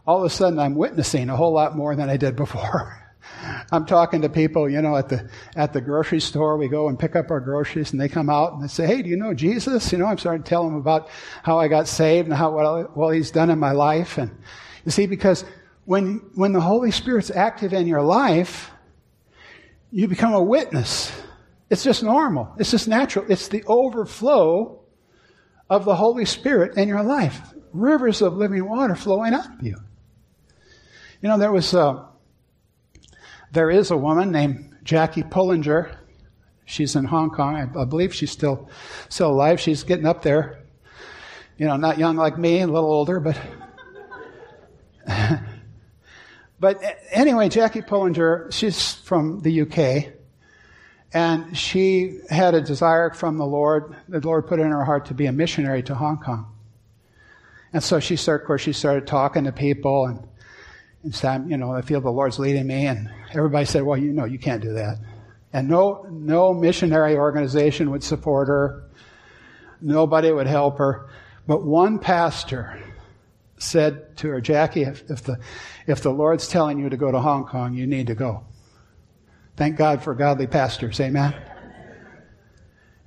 [0.05, 3.01] all of a sudden I'm witnessing a whole lot more than I did before.
[3.71, 6.57] I'm talking to people, you know, at the at the grocery store.
[6.57, 9.01] We go and pick up our groceries, and they come out and they say, "Hey,
[9.01, 11.07] do you know Jesus?" You know, I'm starting to tell them about
[11.43, 14.17] how I got saved and how well, well He's done in my life.
[14.17, 14.31] And
[14.83, 15.45] you see, because
[15.85, 18.71] when when the Holy Spirit's active in your life,
[19.91, 21.11] you become a witness.
[21.69, 22.53] It's just normal.
[22.57, 23.25] It's just natural.
[23.29, 24.79] It's the overflow
[25.69, 27.41] of the Holy Spirit in your life.
[27.73, 29.77] Rivers of living water flowing out of you.
[31.21, 32.07] You know, there was a,
[33.51, 35.95] there is a woman named Jackie Pullinger.
[36.65, 37.55] She's in Hong Kong.
[37.55, 38.69] I, I believe she's still
[39.09, 39.59] still alive.
[39.59, 40.63] She's getting up there.
[41.57, 43.37] You know, not young like me, a little older, but
[46.59, 50.13] but eh, anyway, Jackie Pullinger, she's from the UK.
[51.11, 53.95] And she had a desire from the Lord.
[54.07, 56.53] The Lord put it in her heart to be a missionary to Hong Kong.
[57.73, 60.27] And so she started, of course, she started talking to people and,
[61.03, 62.85] and said, you know, I feel the Lord's leading me.
[62.85, 64.99] And everybody said, well, you know, you can't do that.
[65.51, 68.83] And no, no missionary organization would support her.
[69.81, 71.09] Nobody would help her.
[71.47, 72.79] But one pastor
[73.59, 75.39] said to her, Jackie, if, if, the,
[75.85, 78.45] if the Lord's telling you to go to Hong Kong, you need to go.
[79.55, 80.99] Thank God for godly pastors.
[80.99, 81.35] Amen.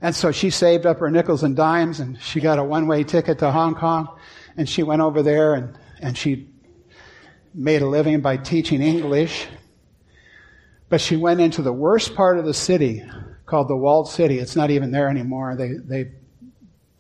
[0.03, 3.05] And so she saved up her nickels and dimes and she got a one way
[3.05, 4.09] ticket to Hong Kong
[4.57, 6.51] and she went over there and, and she
[7.55, 9.47] made a living by teaching English.
[10.89, 13.05] But she went into the worst part of the city
[13.47, 14.39] called the Walled City.
[14.39, 15.57] It's not even there anymore.
[15.57, 16.11] They, they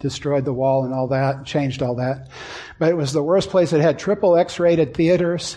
[0.03, 2.29] destroyed the wall and all that, changed all that.
[2.79, 3.73] But it was the worst place.
[3.73, 5.57] It had triple X rated theaters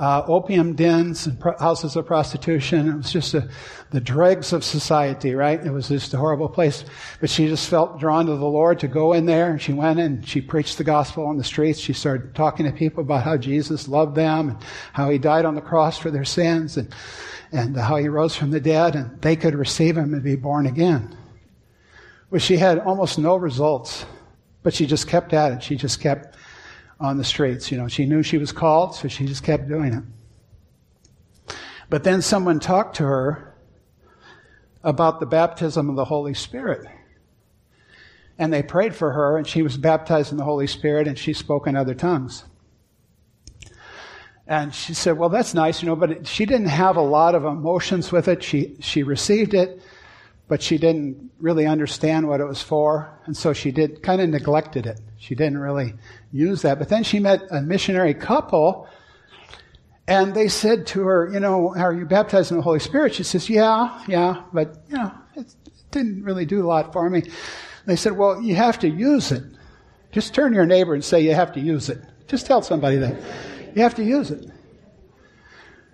[0.00, 2.88] uh, opium dens and pro- houses of prostitution.
[2.88, 3.50] It was just a,
[3.90, 5.60] the dregs of society, right?
[5.64, 6.84] It was just a horrible place.
[7.20, 9.50] But she just felt drawn to the Lord to go in there.
[9.50, 11.78] And she went and she preached the gospel on the streets.
[11.78, 14.58] She started talking to people about how Jesus loved them and
[14.94, 16.94] how he died on the cross for their sins and,
[17.52, 20.64] and how he rose from the dead and they could receive him and be born
[20.64, 21.14] again.
[22.30, 24.06] But she had almost no results,
[24.62, 25.62] but she just kept at it.
[25.62, 26.36] She just kept
[27.00, 27.70] on the streets.
[27.70, 30.04] You know, she knew she was called, so she just kept doing it.
[31.88, 33.54] But then someone talked to her
[34.84, 36.86] about the baptism of the Holy Spirit.
[38.38, 41.32] And they prayed for her, and she was baptized in the Holy Spirit, and she
[41.32, 42.44] spoke in other tongues.
[44.46, 47.44] And she said, Well, that's nice, you know, but she didn't have a lot of
[47.44, 48.42] emotions with it.
[48.42, 49.82] She, she received it,
[50.50, 53.16] but she didn't really understand what it was for.
[53.24, 55.00] And so she did kind of neglected it.
[55.16, 55.94] She didn't really
[56.32, 56.80] use that.
[56.80, 58.88] But then she met a missionary couple
[60.08, 63.14] and they said to her, you know, are you baptized in the Holy Spirit?
[63.14, 65.54] She says, yeah, yeah, but, you know, it
[65.92, 67.30] didn't really do a lot for me.
[67.86, 69.44] They said, well, you have to use it.
[70.10, 72.02] Just turn to your neighbor and say you have to use it.
[72.26, 73.14] Just tell somebody that.
[73.76, 74.50] You have to use it.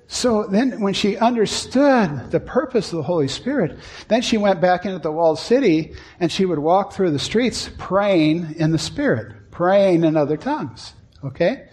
[0.08, 4.86] So then, when she understood the purpose of the Holy Spirit, then she went back
[4.86, 9.50] into the walled city and she would walk through the streets praying in the Spirit,
[9.50, 10.94] praying in other tongues.
[11.24, 11.68] Okay?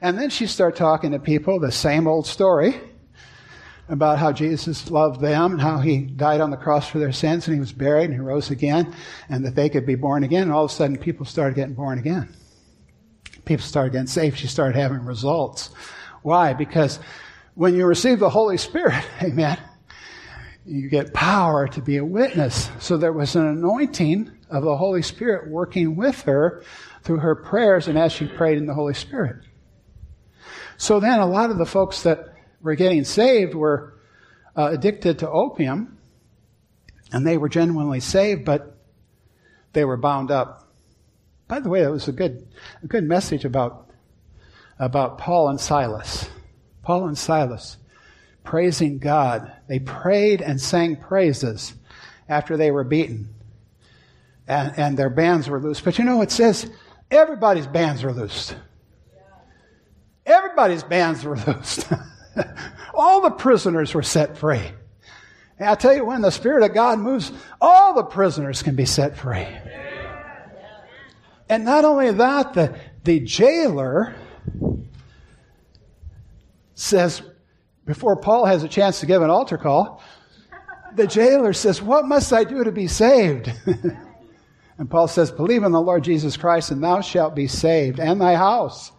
[0.00, 2.80] And then she started talking to people, the same old story
[3.88, 7.46] about how Jesus loved them and how he died on the cross for their sins
[7.46, 8.94] and he was buried and he rose again
[9.28, 10.42] and that they could be born again.
[10.42, 12.34] And all of a sudden, people started getting born again.
[13.44, 14.38] People started getting saved.
[14.38, 15.70] She started having results.
[16.22, 16.52] Why?
[16.52, 17.00] Because
[17.58, 19.58] when you receive the Holy Spirit, amen,
[20.64, 22.70] you get power to be a witness.
[22.78, 26.62] So there was an anointing of the Holy Spirit working with her
[27.02, 29.44] through her prayers and as she prayed in the Holy Spirit.
[30.76, 33.98] So then a lot of the folks that were getting saved were
[34.56, 35.98] uh, addicted to opium
[37.10, 38.78] and they were genuinely saved, but
[39.72, 40.72] they were bound up.
[41.48, 42.46] By the way, that was a good,
[42.84, 43.90] a good message about,
[44.78, 46.28] about Paul and Silas.
[46.88, 47.76] Paul and Silas
[48.44, 49.52] praising God.
[49.68, 51.74] They prayed and sang praises
[52.30, 53.28] after they were beaten.
[54.46, 55.84] And, and their bands were loosed.
[55.84, 56.70] But you know, it says
[57.10, 58.56] everybody's bands were loosed.
[60.24, 61.86] Everybody's bands were loosed.
[62.94, 64.62] all the prisoners were set free.
[65.58, 68.86] And I tell you, when the Spirit of God moves, all the prisoners can be
[68.86, 69.46] set free.
[71.50, 74.14] And not only that, the, the jailer
[76.78, 77.22] says,
[77.84, 80.02] before Paul has a chance to give an altar call,
[80.94, 83.52] the jailer says, What must I do to be saved?
[84.78, 88.20] and Paul says, Believe in the Lord Jesus Christ, and thou shalt be saved, and
[88.20, 88.92] thy house.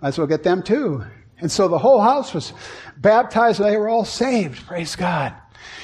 [0.00, 1.04] Might as well get them too.
[1.38, 2.52] And so the whole house was
[2.96, 4.66] baptized, and they were all saved.
[4.66, 5.34] Praise God.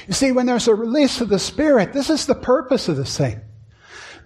[0.06, 3.16] You see, when there's a release of the Spirit, this is the purpose of this
[3.16, 3.40] thing.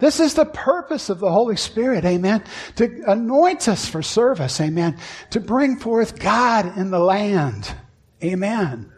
[0.01, 2.43] This is the purpose of the Holy Spirit, amen.
[2.77, 4.99] To anoint us for service, amen.
[5.31, 7.73] To bring forth God in the land,
[8.25, 8.91] amen.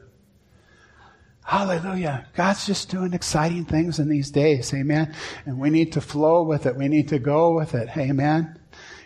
[1.45, 2.27] Hallelujah.
[2.35, 5.15] God's just doing exciting things in these days, amen.
[5.45, 6.77] And we need to flow with it.
[6.77, 8.59] We need to go with it, amen.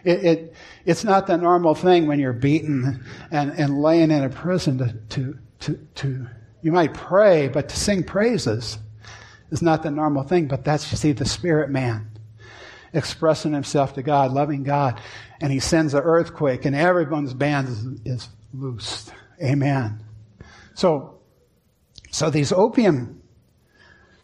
[0.04, 4.28] It, it, it's not the normal thing when you're beaten and, and laying in a
[4.28, 6.26] prison to, to, to, to,
[6.60, 8.78] you might pray, but to sing praises
[9.50, 12.10] is not the normal thing, but that's, you see, the spirit man.
[12.92, 15.00] expressing himself to God, loving God.
[15.40, 19.12] And he sends an earthquake and everyone's band is, is loosed.
[19.42, 20.02] Amen.
[20.74, 21.20] So,
[22.10, 23.22] so these opium,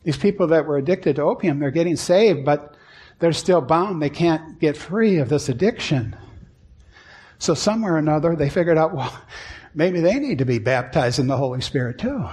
[0.05, 2.77] these people that were addicted to opium, they're getting saved, but
[3.19, 4.03] they're still bound.
[4.03, 6.17] They can't get free of this addiction.
[7.39, 9.17] So somewhere or another, they figured out, well,
[9.75, 12.25] maybe they need to be baptized in the Holy Spirit too.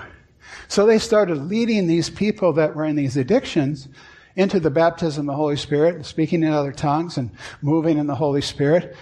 [0.67, 3.87] So they started leading these people that were in these addictions
[4.35, 7.31] into the baptism of the Holy Spirit, speaking in other tongues and
[7.61, 8.95] moving in the Holy Spirit.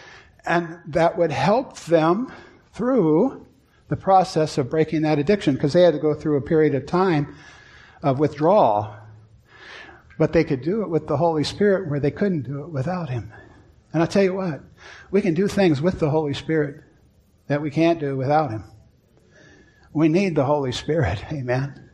[0.45, 2.31] And that would help them
[2.73, 3.45] through
[3.89, 6.85] the process of breaking that addiction because they had to go through a period of
[6.85, 7.35] time
[8.03, 8.95] of withdrawal.
[10.17, 13.09] But they could do it with the Holy Spirit where they couldn't do it without
[13.09, 13.31] Him.
[13.93, 14.61] And I'll tell you what,
[15.11, 16.83] we can do things with the Holy Spirit
[17.47, 18.63] that we can't do without Him.
[19.97, 21.25] We need the Holy Spirit.
[21.31, 21.89] Amen.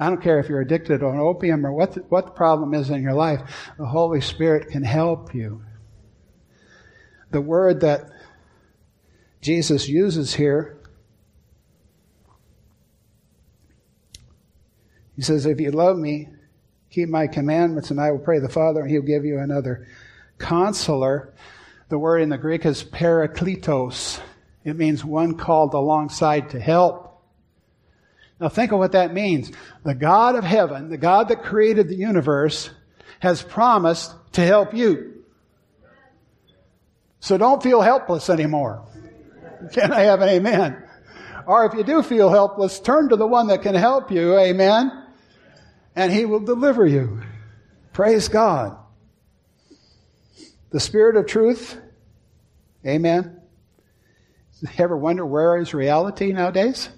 [0.00, 2.72] I don't care if you're addicted to an opium or what the, what the problem
[2.72, 3.70] is in your life.
[3.76, 5.62] The Holy Spirit can help you.
[7.30, 8.08] The word that
[9.42, 10.80] Jesus uses here,
[15.14, 16.28] he says, If you love me,
[16.88, 19.86] keep my commandments, and I will pray the Father, and he'll give you another
[20.38, 21.34] counselor.
[21.90, 24.18] The word in the Greek is parakletos.
[24.64, 27.07] It means one called alongside to help.
[28.40, 29.50] Now think of what that means.
[29.84, 32.70] The God of heaven, the God that created the universe,
[33.20, 35.24] has promised to help you.
[37.20, 38.86] So don't feel helpless anymore.
[39.72, 40.84] Can I have an amen?
[41.46, 44.92] Or if you do feel helpless, turn to the one that can help you, amen?
[45.96, 47.22] And he will deliver you.
[47.92, 48.76] Praise God.
[50.70, 51.76] The Spirit of truth,
[52.86, 53.40] amen.
[54.76, 56.90] Ever wonder where is reality nowadays?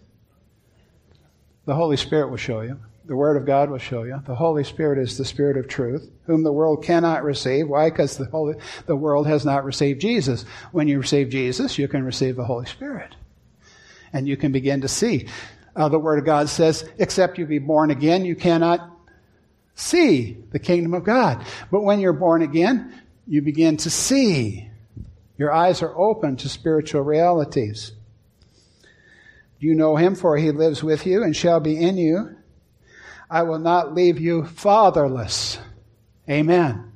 [1.70, 2.80] The Holy Spirit will show you.
[3.04, 4.20] The Word of God will show you.
[4.26, 7.68] The Holy Spirit is the Spirit of truth, whom the world cannot receive.
[7.68, 7.90] Why?
[7.90, 8.56] Because the, Holy,
[8.86, 10.44] the world has not received Jesus.
[10.72, 13.14] When you receive Jesus, you can receive the Holy Spirit.
[14.12, 15.28] And you can begin to see.
[15.76, 18.90] Uh, the Word of God says, except you be born again, you cannot
[19.76, 21.46] see the kingdom of God.
[21.70, 24.68] But when you're born again, you begin to see.
[25.38, 27.92] Your eyes are open to spiritual realities.
[29.60, 32.34] You know him, for he lives with you and shall be in you.
[33.30, 35.58] I will not leave you fatherless.
[36.28, 36.92] Amen.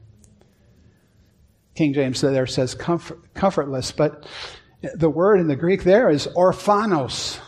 [1.74, 4.26] King James there says comfort, comfortless, but
[4.94, 7.38] the word in the Greek there is orphanos.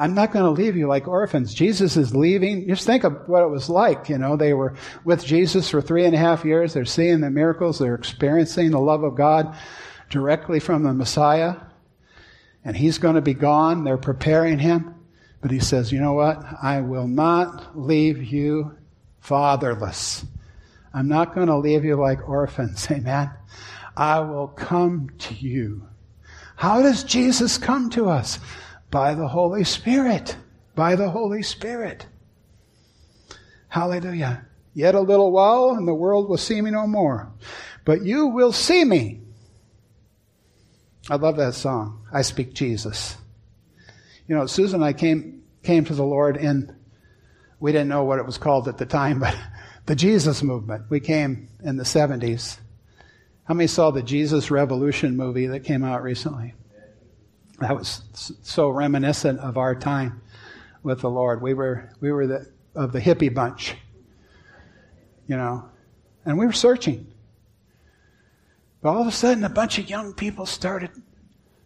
[0.00, 1.54] I'm not going to leave you like orphans.
[1.54, 2.66] Jesus is leaving.
[2.66, 4.08] Just think of what it was like.
[4.08, 6.72] You know, they were with Jesus for three and a half years.
[6.72, 7.78] They're seeing the miracles.
[7.78, 9.54] They're experiencing the love of God
[10.08, 11.56] directly from the Messiah
[12.64, 13.84] and he's going to be gone.
[13.84, 14.94] They're preparing him.
[15.40, 16.42] But he says, You know what?
[16.62, 18.76] I will not leave you
[19.20, 20.24] fatherless.
[20.92, 22.86] I'm not going to leave you like orphans.
[22.90, 23.30] Amen.
[23.96, 25.86] I will come to you.
[26.56, 28.38] How does Jesus come to us?
[28.90, 30.36] By the Holy Spirit.
[30.74, 32.06] By the Holy Spirit.
[33.68, 34.46] Hallelujah.
[34.74, 37.32] Yet a little while, and the world will see me no more.
[37.84, 39.19] But you will see me.
[41.10, 42.06] I love that song.
[42.12, 43.16] I speak Jesus.
[44.28, 46.74] You know, Susan and I came came to the Lord in
[47.58, 49.36] we didn't know what it was called at the time, but
[49.86, 50.84] the Jesus movement.
[50.88, 52.58] We came in the 70s.
[53.42, 56.54] How many saw the Jesus Revolution movie that came out recently?
[57.58, 58.02] That was
[58.42, 60.22] so reminiscent of our time
[60.84, 61.42] with the Lord.
[61.42, 63.74] We were we were the of the hippie bunch.
[65.26, 65.68] You know,
[66.24, 67.09] and we were searching.
[68.82, 70.90] But all of a sudden, a bunch of young people started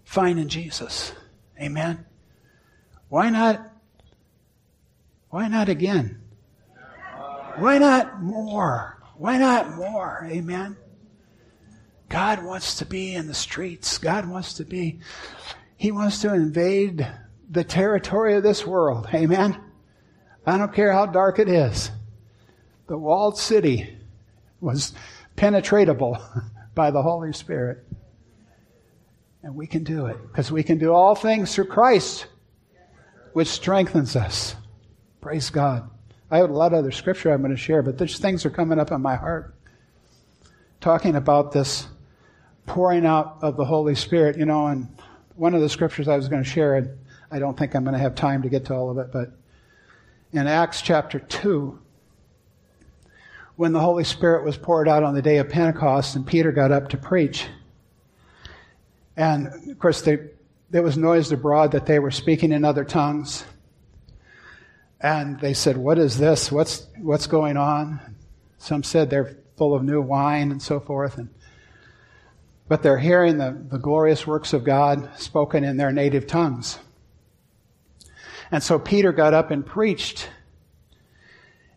[0.04, 1.12] finding Jesus.
[1.60, 2.04] Amen.
[3.08, 3.70] Why not?
[5.30, 6.20] Why not again?
[7.56, 8.98] Why not more?
[9.16, 10.26] Why not more?
[10.30, 10.76] Amen.
[12.08, 13.98] God wants to be in the streets.
[13.98, 15.00] God wants to be,
[15.76, 17.06] He wants to invade
[17.48, 19.08] the territory of this world.
[19.14, 19.60] Amen.
[20.46, 21.90] I don't care how dark it is.
[22.88, 23.96] The walled city
[24.60, 24.92] was
[25.36, 26.22] penetratable
[26.74, 27.86] by the Holy Spirit.
[29.42, 32.26] And we can do it because we can do all things through Christ,
[33.32, 34.56] which strengthens us.
[35.20, 35.90] Praise God.
[36.30, 38.50] I have a lot of other scripture I'm going to share, but these things are
[38.50, 39.54] coming up in my heart.
[40.80, 41.86] Talking about this
[42.66, 44.88] pouring out of the Holy Spirit, you know, and
[45.36, 46.98] one of the scriptures I was going to share, and
[47.30, 49.32] I don't think I'm going to have time to get to all of it, but
[50.32, 51.78] in Acts chapter 2,
[53.57, 56.72] when the Holy Spirit was poured out on the day of Pentecost and Peter got
[56.72, 57.46] up to preach.
[59.16, 60.18] And of course, they,
[60.70, 63.44] there was noised abroad that they were speaking in other tongues.
[65.00, 66.50] And they said, What is this?
[66.50, 68.16] What's, what's going on?
[68.59, 71.18] Some said they're full of new wine and so forth.
[71.18, 71.28] And,
[72.66, 76.78] but they're hearing the, the glorious works of God spoken in their native tongues.
[78.50, 80.28] And so Peter got up and preached.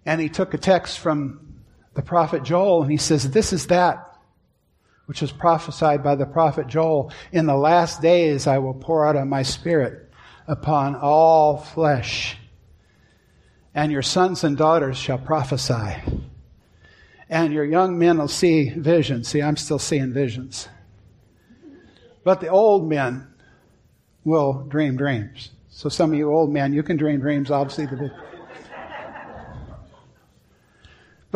[0.05, 1.46] And he took a text from
[1.97, 4.15] the prophet Joel and he says, This is that
[5.07, 7.11] which was prophesied by the prophet Joel.
[7.31, 10.07] In the last days I will pour out of my spirit
[10.47, 12.37] upon all flesh.
[13.73, 15.95] And your sons and daughters shall prophesy.
[17.29, 19.29] And your young men will see visions.
[19.29, 20.69] See, I'm still seeing visions.
[22.23, 23.25] But the old men
[24.23, 25.49] will dream dreams.
[25.69, 27.87] So some of you old men, you can dream dreams, obviously.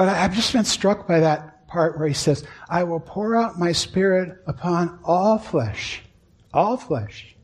[0.01, 3.59] But I've just been struck by that part where he says, I will pour out
[3.59, 6.01] my spirit upon all flesh.
[6.51, 7.35] All flesh.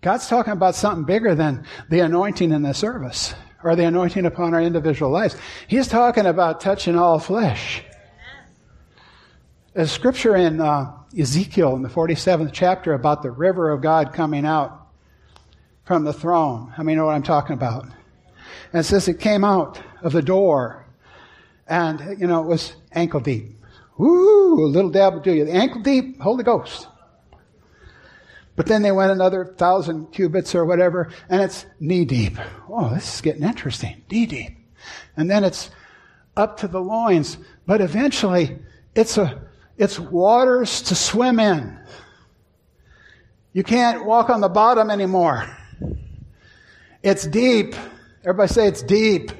[0.00, 4.54] God's talking about something bigger than the anointing in the service or the anointing upon
[4.54, 5.36] our individual lives.
[5.68, 7.82] He's talking about touching all flesh.
[9.74, 14.46] There's scripture in uh, Ezekiel in the 47th chapter about the river of God coming
[14.46, 14.88] out
[15.84, 16.72] from the throne.
[16.78, 17.84] I mean, you know what I'm talking about?
[18.72, 20.86] And it says it came out of the door
[21.70, 23.56] and, you know, it was ankle deep.
[23.96, 25.46] Woo, a little dab will do you.
[25.46, 26.88] Ankle deep, Holy Ghost.
[28.56, 32.36] But then they went another thousand cubits or whatever, and it's knee deep.
[32.68, 34.02] Oh, this is getting interesting.
[34.10, 34.58] Knee deep.
[35.16, 35.70] And then it's
[36.36, 37.38] up to the loins.
[37.66, 38.58] But eventually,
[38.94, 39.40] it's a,
[39.78, 41.78] it's waters to swim in.
[43.52, 45.46] You can't walk on the bottom anymore.
[47.02, 47.74] It's deep.
[48.22, 49.32] Everybody say it's deep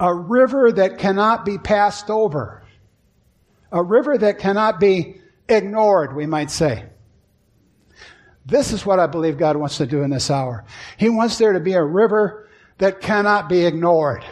[0.00, 2.62] a river that cannot be passed over,
[3.72, 6.84] a river that cannot be ignored, we might say.
[8.46, 10.64] This is what I believe God wants to do in this hour.
[10.96, 12.48] He wants there to be a river
[12.78, 14.24] that cannot be ignored.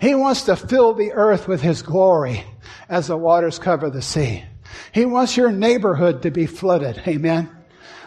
[0.00, 2.44] He wants to fill the earth with His glory
[2.88, 4.44] as the waters cover the sea.
[4.92, 7.02] He wants your neighborhood to be flooded.
[7.08, 7.50] Amen.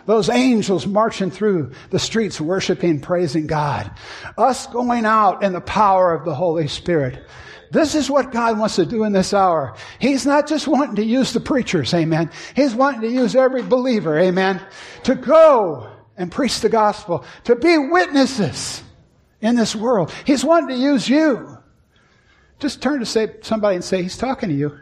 [0.07, 3.91] Those angels marching through the streets worshiping, praising God.
[4.37, 7.27] Us going out in the power of the Holy Spirit.
[7.71, 9.75] This is what God wants to do in this hour.
[9.99, 12.31] He's not just wanting to use the preachers, amen.
[12.55, 14.61] He's wanting to use every believer, amen,
[15.03, 18.81] to go and preach the gospel, to be witnesses
[19.41, 20.13] in this world.
[20.25, 21.57] He's wanting to use you.
[22.59, 24.79] Just turn to say, somebody and say, He's talking to you.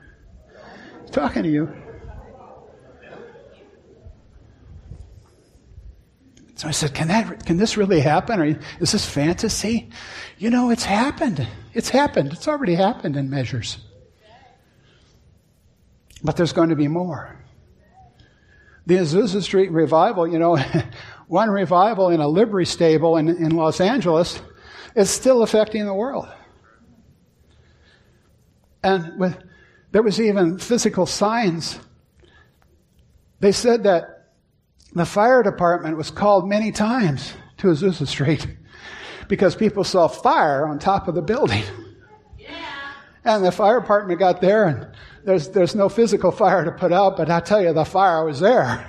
[1.02, 1.76] He's talking to you.
[6.56, 8.40] So I said, can that, can this really happen?
[8.40, 8.46] Or
[8.80, 9.90] is this fantasy?
[10.38, 11.46] You know, it's happened.
[11.74, 12.32] It's happened.
[12.32, 13.78] It's already happened in measures.
[16.24, 17.38] But there's going to be more.
[18.88, 20.58] The Azusa Street revival, you know,
[21.28, 24.42] one revival in a livery stable in, in Los Angeles
[24.96, 26.28] is still affecting the world.
[28.82, 29.38] And with,
[29.92, 31.80] there was even physical signs.
[33.42, 34.15] They said that
[34.96, 38.48] the fire department was called many times to Azusa Street
[39.28, 41.64] because people saw fire on top of the building.
[42.40, 42.92] Yeah.
[43.24, 44.88] And the fire department got there, and
[45.24, 48.40] there's, there's no physical fire to put out, but I tell you, the fire was
[48.40, 48.86] there.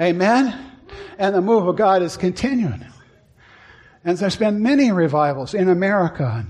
[0.00, 0.72] Amen?
[1.18, 2.84] And the move of God is continuing.
[4.04, 6.44] And there's been many revivals in America.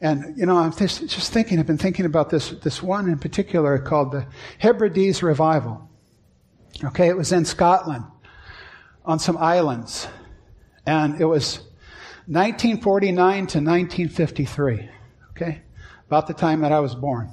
[0.00, 3.08] And, and you know, I'm just, just thinking, I've been thinking about this, this one
[3.08, 4.26] in particular called the
[4.58, 5.89] Hebrides Revival.
[6.82, 8.04] Okay, it was in Scotland
[9.04, 10.08] on some islands.
[10.86, 11.58] And it was
[12.26, 14.88] 1949 to 1953.
[15.30, 15.62] Okay,
[16.06, 17.30] about the time that I was born.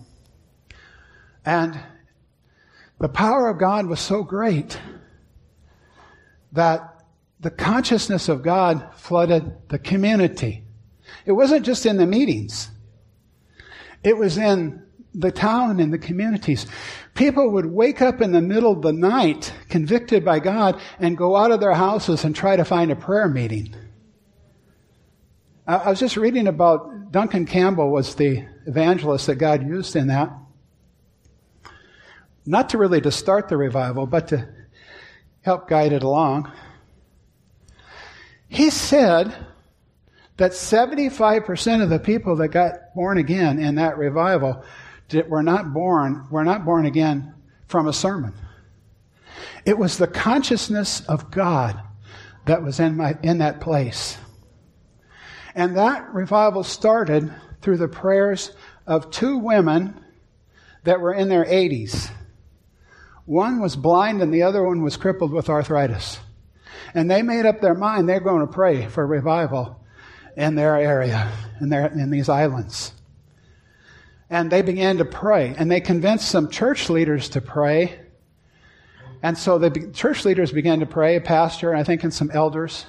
[1.45, 1.79] And
[2.99, 4.79] the power of God was so great
[6.51, 7.03] that
[7.39, 10.63] the consciousness of God flooded the community.
[11.25, 12.69] It wasn't just in the meetings.
[14.03, 16.67] It was in the town and the communities.
[17.13, 21.35] People would wake up in the middle of the night, convicted by God, and go
[21.35, 23.73] out of their houses and try to find a prayer meeting.
[25.65, 30.31] I was just reading about Duncan Campbell was the evangelist that God used in that.
[32.45, 34.47] Not to really to start the revival, but to
[35.41, 36.49] help guide it along.
[38.47, 39.35] He said
[40.37, 44.63] that 75% of the people that got born again in that revival
[45.29, 47.33] were not born, were not born again
[47.67, 48.33] from a sermon.
[49.65, 51.81] It was the consciousness of God
[52.45, 54.17] that was in, my, in that place.
[55.55, 58.51] And that revival started through the prayers
[58.85, 59.99] of two women
[60.83, 62.09] that were in their 80s.
[63.25, 66.19] One was blind and the other one was crippled with arthritis.
[66.93, 69.83] And they made up their mind they're going to pray for revival
[70.37, 71.29] in their area,
[71.59, 72.93] in, their, in these islands.
[74.29, 77.99] And they began to pray, and they convinced some church leaders to pray.
[79.23, 82.85] And so the church leaders began to pray, a pastor, I think, and some elders.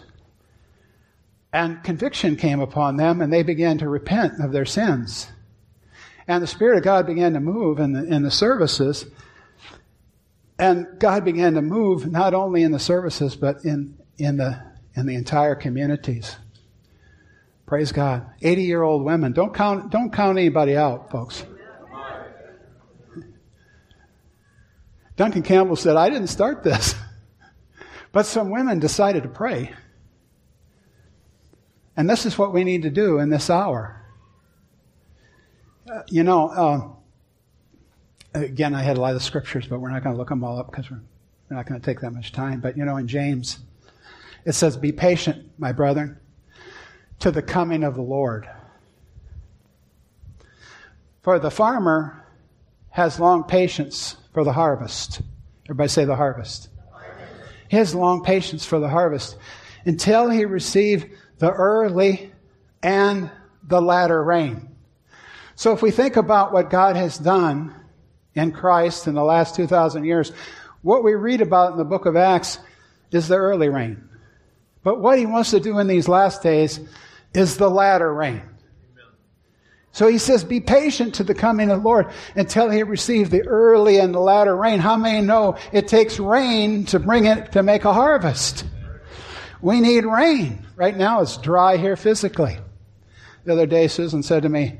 [1.53, 5.28] And conviction came upon them, and they began to repent of their sins.
[6.26, 9.07] And the Spirit of God began to move in the, in the services.
[10.59, 14.61] And God began to move not only in the services, but in, in, the,
[14.95, 16.36] in the entire communities.
[17.68, 18.26] Praise God.
[18.40, 19.32] 80 year old women.
[19.32, 21.44] Don't count, don't count anybody out, folks.
[25.16, 26.94] Duncan Campbell said, I didn't start this.
[28.10, 29.70] But some women decided to pray.
[31.94, 34.02] And this is what we need to do in this hour.
[35.92, 40.14] Uh, you know, uh, again, I had a lot of scriptures, but we're not going
[40.14, 41.02] to look them all up because we're
[41.50, 42.60] not going to take that much time.
[42.60, 43.58] But, you know, in James,
[44.46, 46.18] it says, Be patient, my brethren,
[47.20, 48.48] to the coming of the Lord.
[51.22, 52.24] For the farmer
[52.90, 55.20] has long patience for the harvest.
[55.66, 56.68] Everybody say the harvest.
[57.68, 59.36] He has long patience for the harvest
[59.84, 62.32] until he receive the early
[62.82, 63.30] and
[63.62, 64.68] the latter rain.
[65.54, 67.74] So if we think about what God has done
[68.34, 70.32] in Christ in the last 2,000 years,
[70.82, 72.58] what we read about in the book of Acts
[73.10, 74.08] is the early rain.
[74.82, 76.80] But what he wants to do in these last days
[77.34, 78.42] is the latter rain.
[79.92, 83.42] So he says, be patient to the coming of the Lord until he receive the
[83.42, 84.78] early and the latter rain.
[84.78, 88.64] How many know it takes rain to bring it, to make a harvest?
[89.60, 90.64] We need rain.
[90.76, 92.58] Right now it's dry here physically.
[93.44, 94.78] The other day Susan said to me,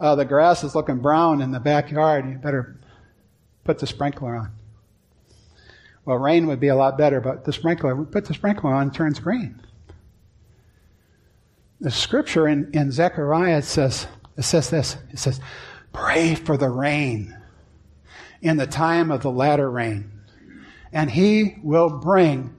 [0.00, 2.28] uh, the grass is looking brown in the backyard.
[2.28, 2.76] You better
[3.62, 4.50] put the sprinkler on.
[6.04, 9.20] Well, rain would be a lot better, but the sprinkler, put the sprinkler on, turns
[9.20, 9.60] green.
[11.80, 14.06] The scripture in, in Zechariah says,
[14.36, 14.96] it says this.
[15.10, 15.40] It says,
[15.92, 17.36] pray for the rain
[18.40, 20.10] in the time of the latter rain,
[20.92, 22.54] and he will bring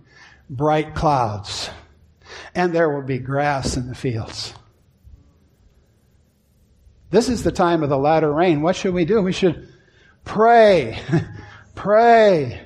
[0.49, 1.70] bright clouds,
[2.53, 4.53] and there will be grass in the fields.
[7.11, 8.61] This is the time of the latter rain.
[8.61, 9.22] What should we do?
[9.22, 9.70] We should
[10.24, 10.99] pray,
[11.76, 12.61] pray,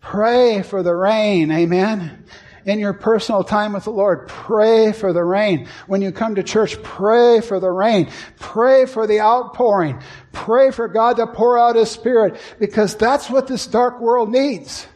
[0.00, 1.50] pray for the rain.
[1.50, 2.24] Amen
[2.64, 5.68] in your personal time with the Lord, pray for the rain.
[5.86, 8.10] When you come to church, pray for the rain.
[8.38, 10.00] Pray for the outpouring.
[10.32, 14.86] Pray for God to pour out His Spirit because that's what this dark world needs.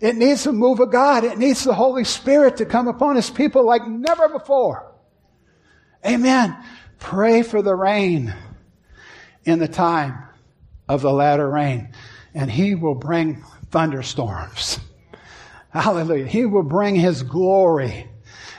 [0.00, 1.24] It needs a move of God.
[1.24, 4.92] It needs the Holy Spirit to come upon His people like never before.
[6.06, 6.56] Amen.
[6.98, 8.34] Pray for the rain
[9.44, 10.24] in the time
[10.88, 11.92] of the latter rain,
[12.34, 14.78] and He will bring thunderstorms.
[15.70, 16.26] Hallelujah.
[16.26, 18.08] He will bring His glory.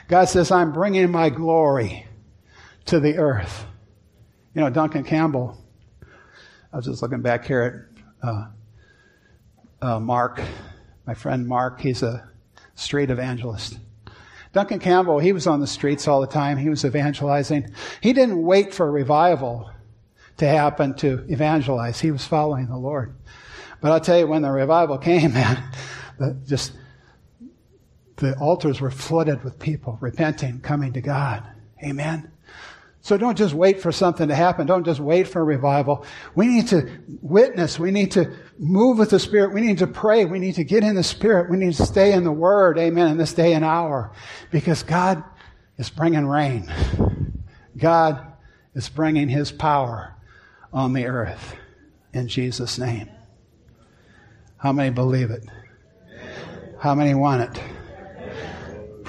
[0.08, 2.06] God says, I'm bringing my glory
[2.86, 3.66] to the earth.
[4.54, 5.56] You know, Duncan Campbell,
[6.72, 7.90] I was just looking back here
[8.22, 8.46] at uh,
[9.80, 10.40] uh, Mark,
[11.06, 11.80] my friend Mark.
[11.80, 12.28] He's a
[12.74, 13.78] street evangelist.
[14.52, 16.58] Duncan Campbell, he was on the streets all the time.
[16.58, 17.72] He was evangelizing.
[18.00, 19.70] He didn't wait for a revival
[20.38, 22.00] to happen to evangelize.
[22.00, 23.14] He was following the Lord.
[23.80, 25.70] But I'll tell you, when the revival came, man,
[26.46, 26.72] just
[28.20, 31.42] the altars were flooded with people repenting, coming to God.
[31.82, 32.30] Amen.
[33.02, 34.66] So don't just wait for something to happen.
[34.66, 36.04] Don't just wait for a revival.
[36.34, 36.86] We need to
[37.22, 37.78] witness.
[37.78, 39.54] We need to move with the Spirit.
[39.54, 40.26] We need to pray.
[40.26, 41.50] We need to get in the Spirit.
[41.50, 42.78] We need to stay in the Word.
[42.78, 43.10] Amen.
[43.10, 44.12] In this day and hour.
[44.50, 45.24] Because God
[45.78, 46.70] is bringing rain.
[47.74, 48.34] God
[48.74, 50.14] is bringing His power
[50.70, 51.56] on the earth.
[52.12, 53.08] In Jesus' name.
[54.58, 55.44] How many believe it?
[56.78, 57.62] How many want it?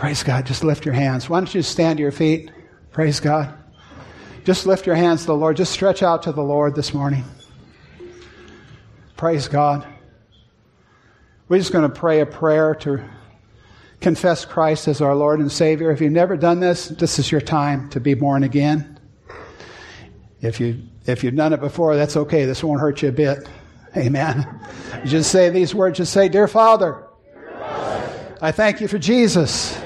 [0.01, 0.47] Praise God.
[0.47, 1.29] Just lift your hands.
[1.29, 2.49] Why don't you stand to your feet?
[2.91, 3.53] Praise God.
[4.45, 5.57] Just lift your hands to the Lord.
[5.57, 7.23] Just stretch out to the Lord this morning.
[9.15, 9.85] Praise God.
[11.47, 13.07] We're just going to pray a prayer to
[13.99, 15.91] confess Christ as our Lord and Savior.
[15.91, 18.99] If you've never done this, this is your time to be born again.
[20.41, 22.45] If you if you've done it before, that's okay.
[22.45, 23.47] This won't hurt you a bit.
[23.95, 24.61] Amen.
[25.05, 25.99] Just say these words.
[25.99, 27.03] Just say, "Dear Father,
[28.41, 29.79] I thank you for Jesus.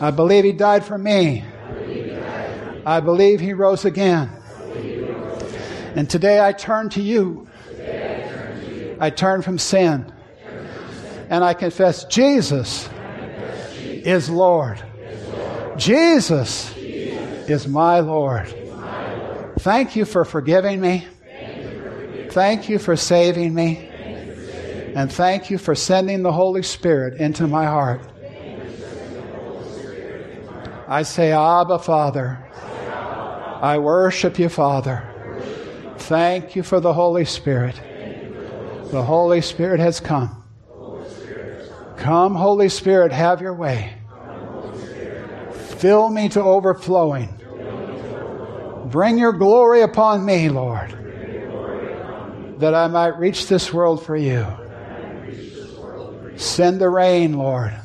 [0.00, 1.44] I believe he died for me.
[2.86, 4.30] I believe he rose again.
[5.94, 7.46] And today I turn to you.
[8.98, 10.10] I turn from sin.
[11.28, 12.88] And I confess Jesus
[14.02, 14.82] is Lord.
[15.76, 18.54] Jesus is my Lord.
[19.58, 21.06] Thank you for forgiving me.
[22.30, 23.88] Thank you for saving me.
[24.94, 28.00] And thank you for sending the Holy Spirit into my heart.
[30.90, 32.44] I say, Abba, Father.
[33.62, 35.08] I worship you, Father.
[35.98, 37.80] Thank you for the Holy Spirit.
[38.90, 40.42] The Holy Spirit has come.
[41.96, 43.94] Come, Holy Spirit, have your way.
[45.78, 47.28] Fill me to overflowing.
[48.86, 50.90] Bring your glory upon me, Lord,
[52.58, 54.44] that I might reach this world for you.
[56.34, 57.76] Send the rain, Lord.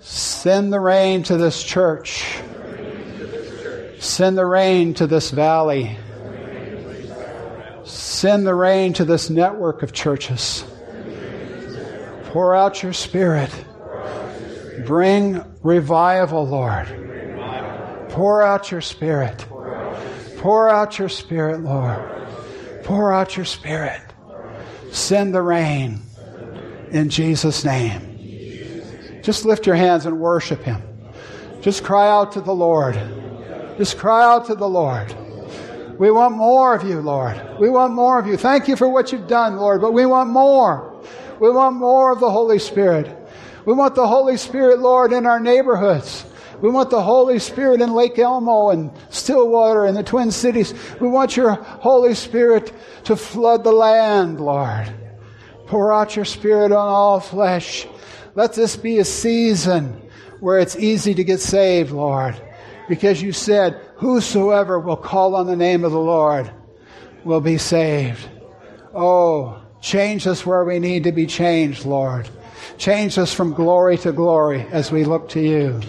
[0.00, 2.24] Send the rain to this church.
[3.98, 5.98] Send the rain to this valley.
[7.84, 10.64] Send the rain to this network of churches.
[12.26, 13.50] Pour out your spirit.
[14.86, 16.88] Bring revival, Lord.
[18.08, 19.44] Pour out your spirit.
[20.38, 22.00] Pour out your spirit, Lord.
[22.84, 24.00] Pour out your spirit.
[24.90, 26.00] Send the rain
[26.90, 28.09] in Jesus' name.
[29.22, 30.82] Just lift your hands and worship Him.
[31.60, 32.94] Just cry out to the Lord.
[33.76, 35.14] Just cry out to the Lord.
[35.98, 37.38] We want more of you, Lord.
[37.58, 38.38] We want more of you.
[38.38, 40.98] Thank you for what you've done, Lord, but we want more.
[41.40, 43.14] We want more of the Holy Spirit.
[43.66, 46.24] We want the Holy Spirit, Lord, in our neighborhoods.
[46.62, 50.74] We want the Holy Spirit in Lake Elmo and Stillwater and the Twin Cities.
[51.00, 52.72] We want your Holy Spirit
[53.04, 54.92] to flood the land, Lord.
[55.66, 57.86] Pour out your Spirit on all flesh.
[58.34, 60.00] Let this be a season
[60.40, 62.40] where it's easy to get saved, Lord
[62.90, 66.50] because you said, Whosoever will call on the name of the Lord
[67.22, 68.28] will be saved.
[68.92, 72.28] Oh, change us where we need to be changed, Lord.
[72.78, 75.80] Change us from glory to glory as we look to you.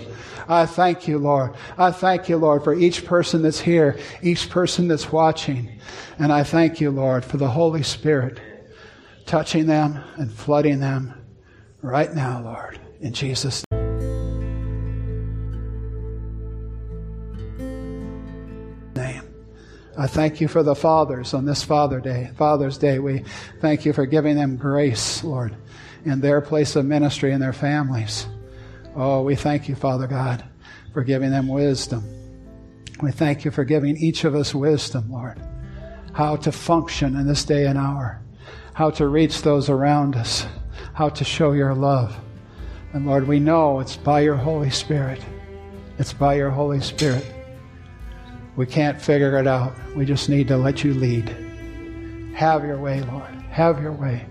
[0.47, 1.55] I thank you, Lord.
[1.75, 5.71] I thank you, Lord, for each person that's here, each person that's watching.
[6.19, 8.39] And I thank you, Lord, for the Holy Spirit
[9.25, 11.20] touching them and flooding them
[11.81, 13.63] right now, Lord, in Jesus'
[18.95, 19.23] name.
[19.97, 22.99] I thank you for the fathers on this Father Day, Father's Day.
[22.99, 23.23] We
[23.59, 25.55] thank you for giving them grace, Lord,
[26.05, 28.25] in their place of ministry and their families.
[28.95, 30.43] Oh, we thank you, Father God,
[30.93, 32.03] for giving them wisdom.
[33.01, 35.41] We thank you for giving each of us wisdom, Lord,
[36.13, 38.21] how to function in this day and hour,
[38.73, 40.45] how to reach those around us,
[40.93, 42.15] how to show your love.
[42.93, 45.21] And Lord, we know it's by your Holy Spirit.
[45.97, 47.25] It's by your Holy Spirit.
[48.55, 49.73] We can't figure it out.
[49.95, 51.35] We just need to let you lead.
[52.35, 53.33] Have your way, Lord.
[53.49, 54.25] Have your way.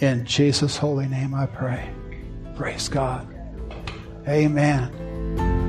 [0.00, 1.90] In Jesus' holy name I pray.
[2.54, 3.26] Praise God.
[4.28, 5.65] Amen.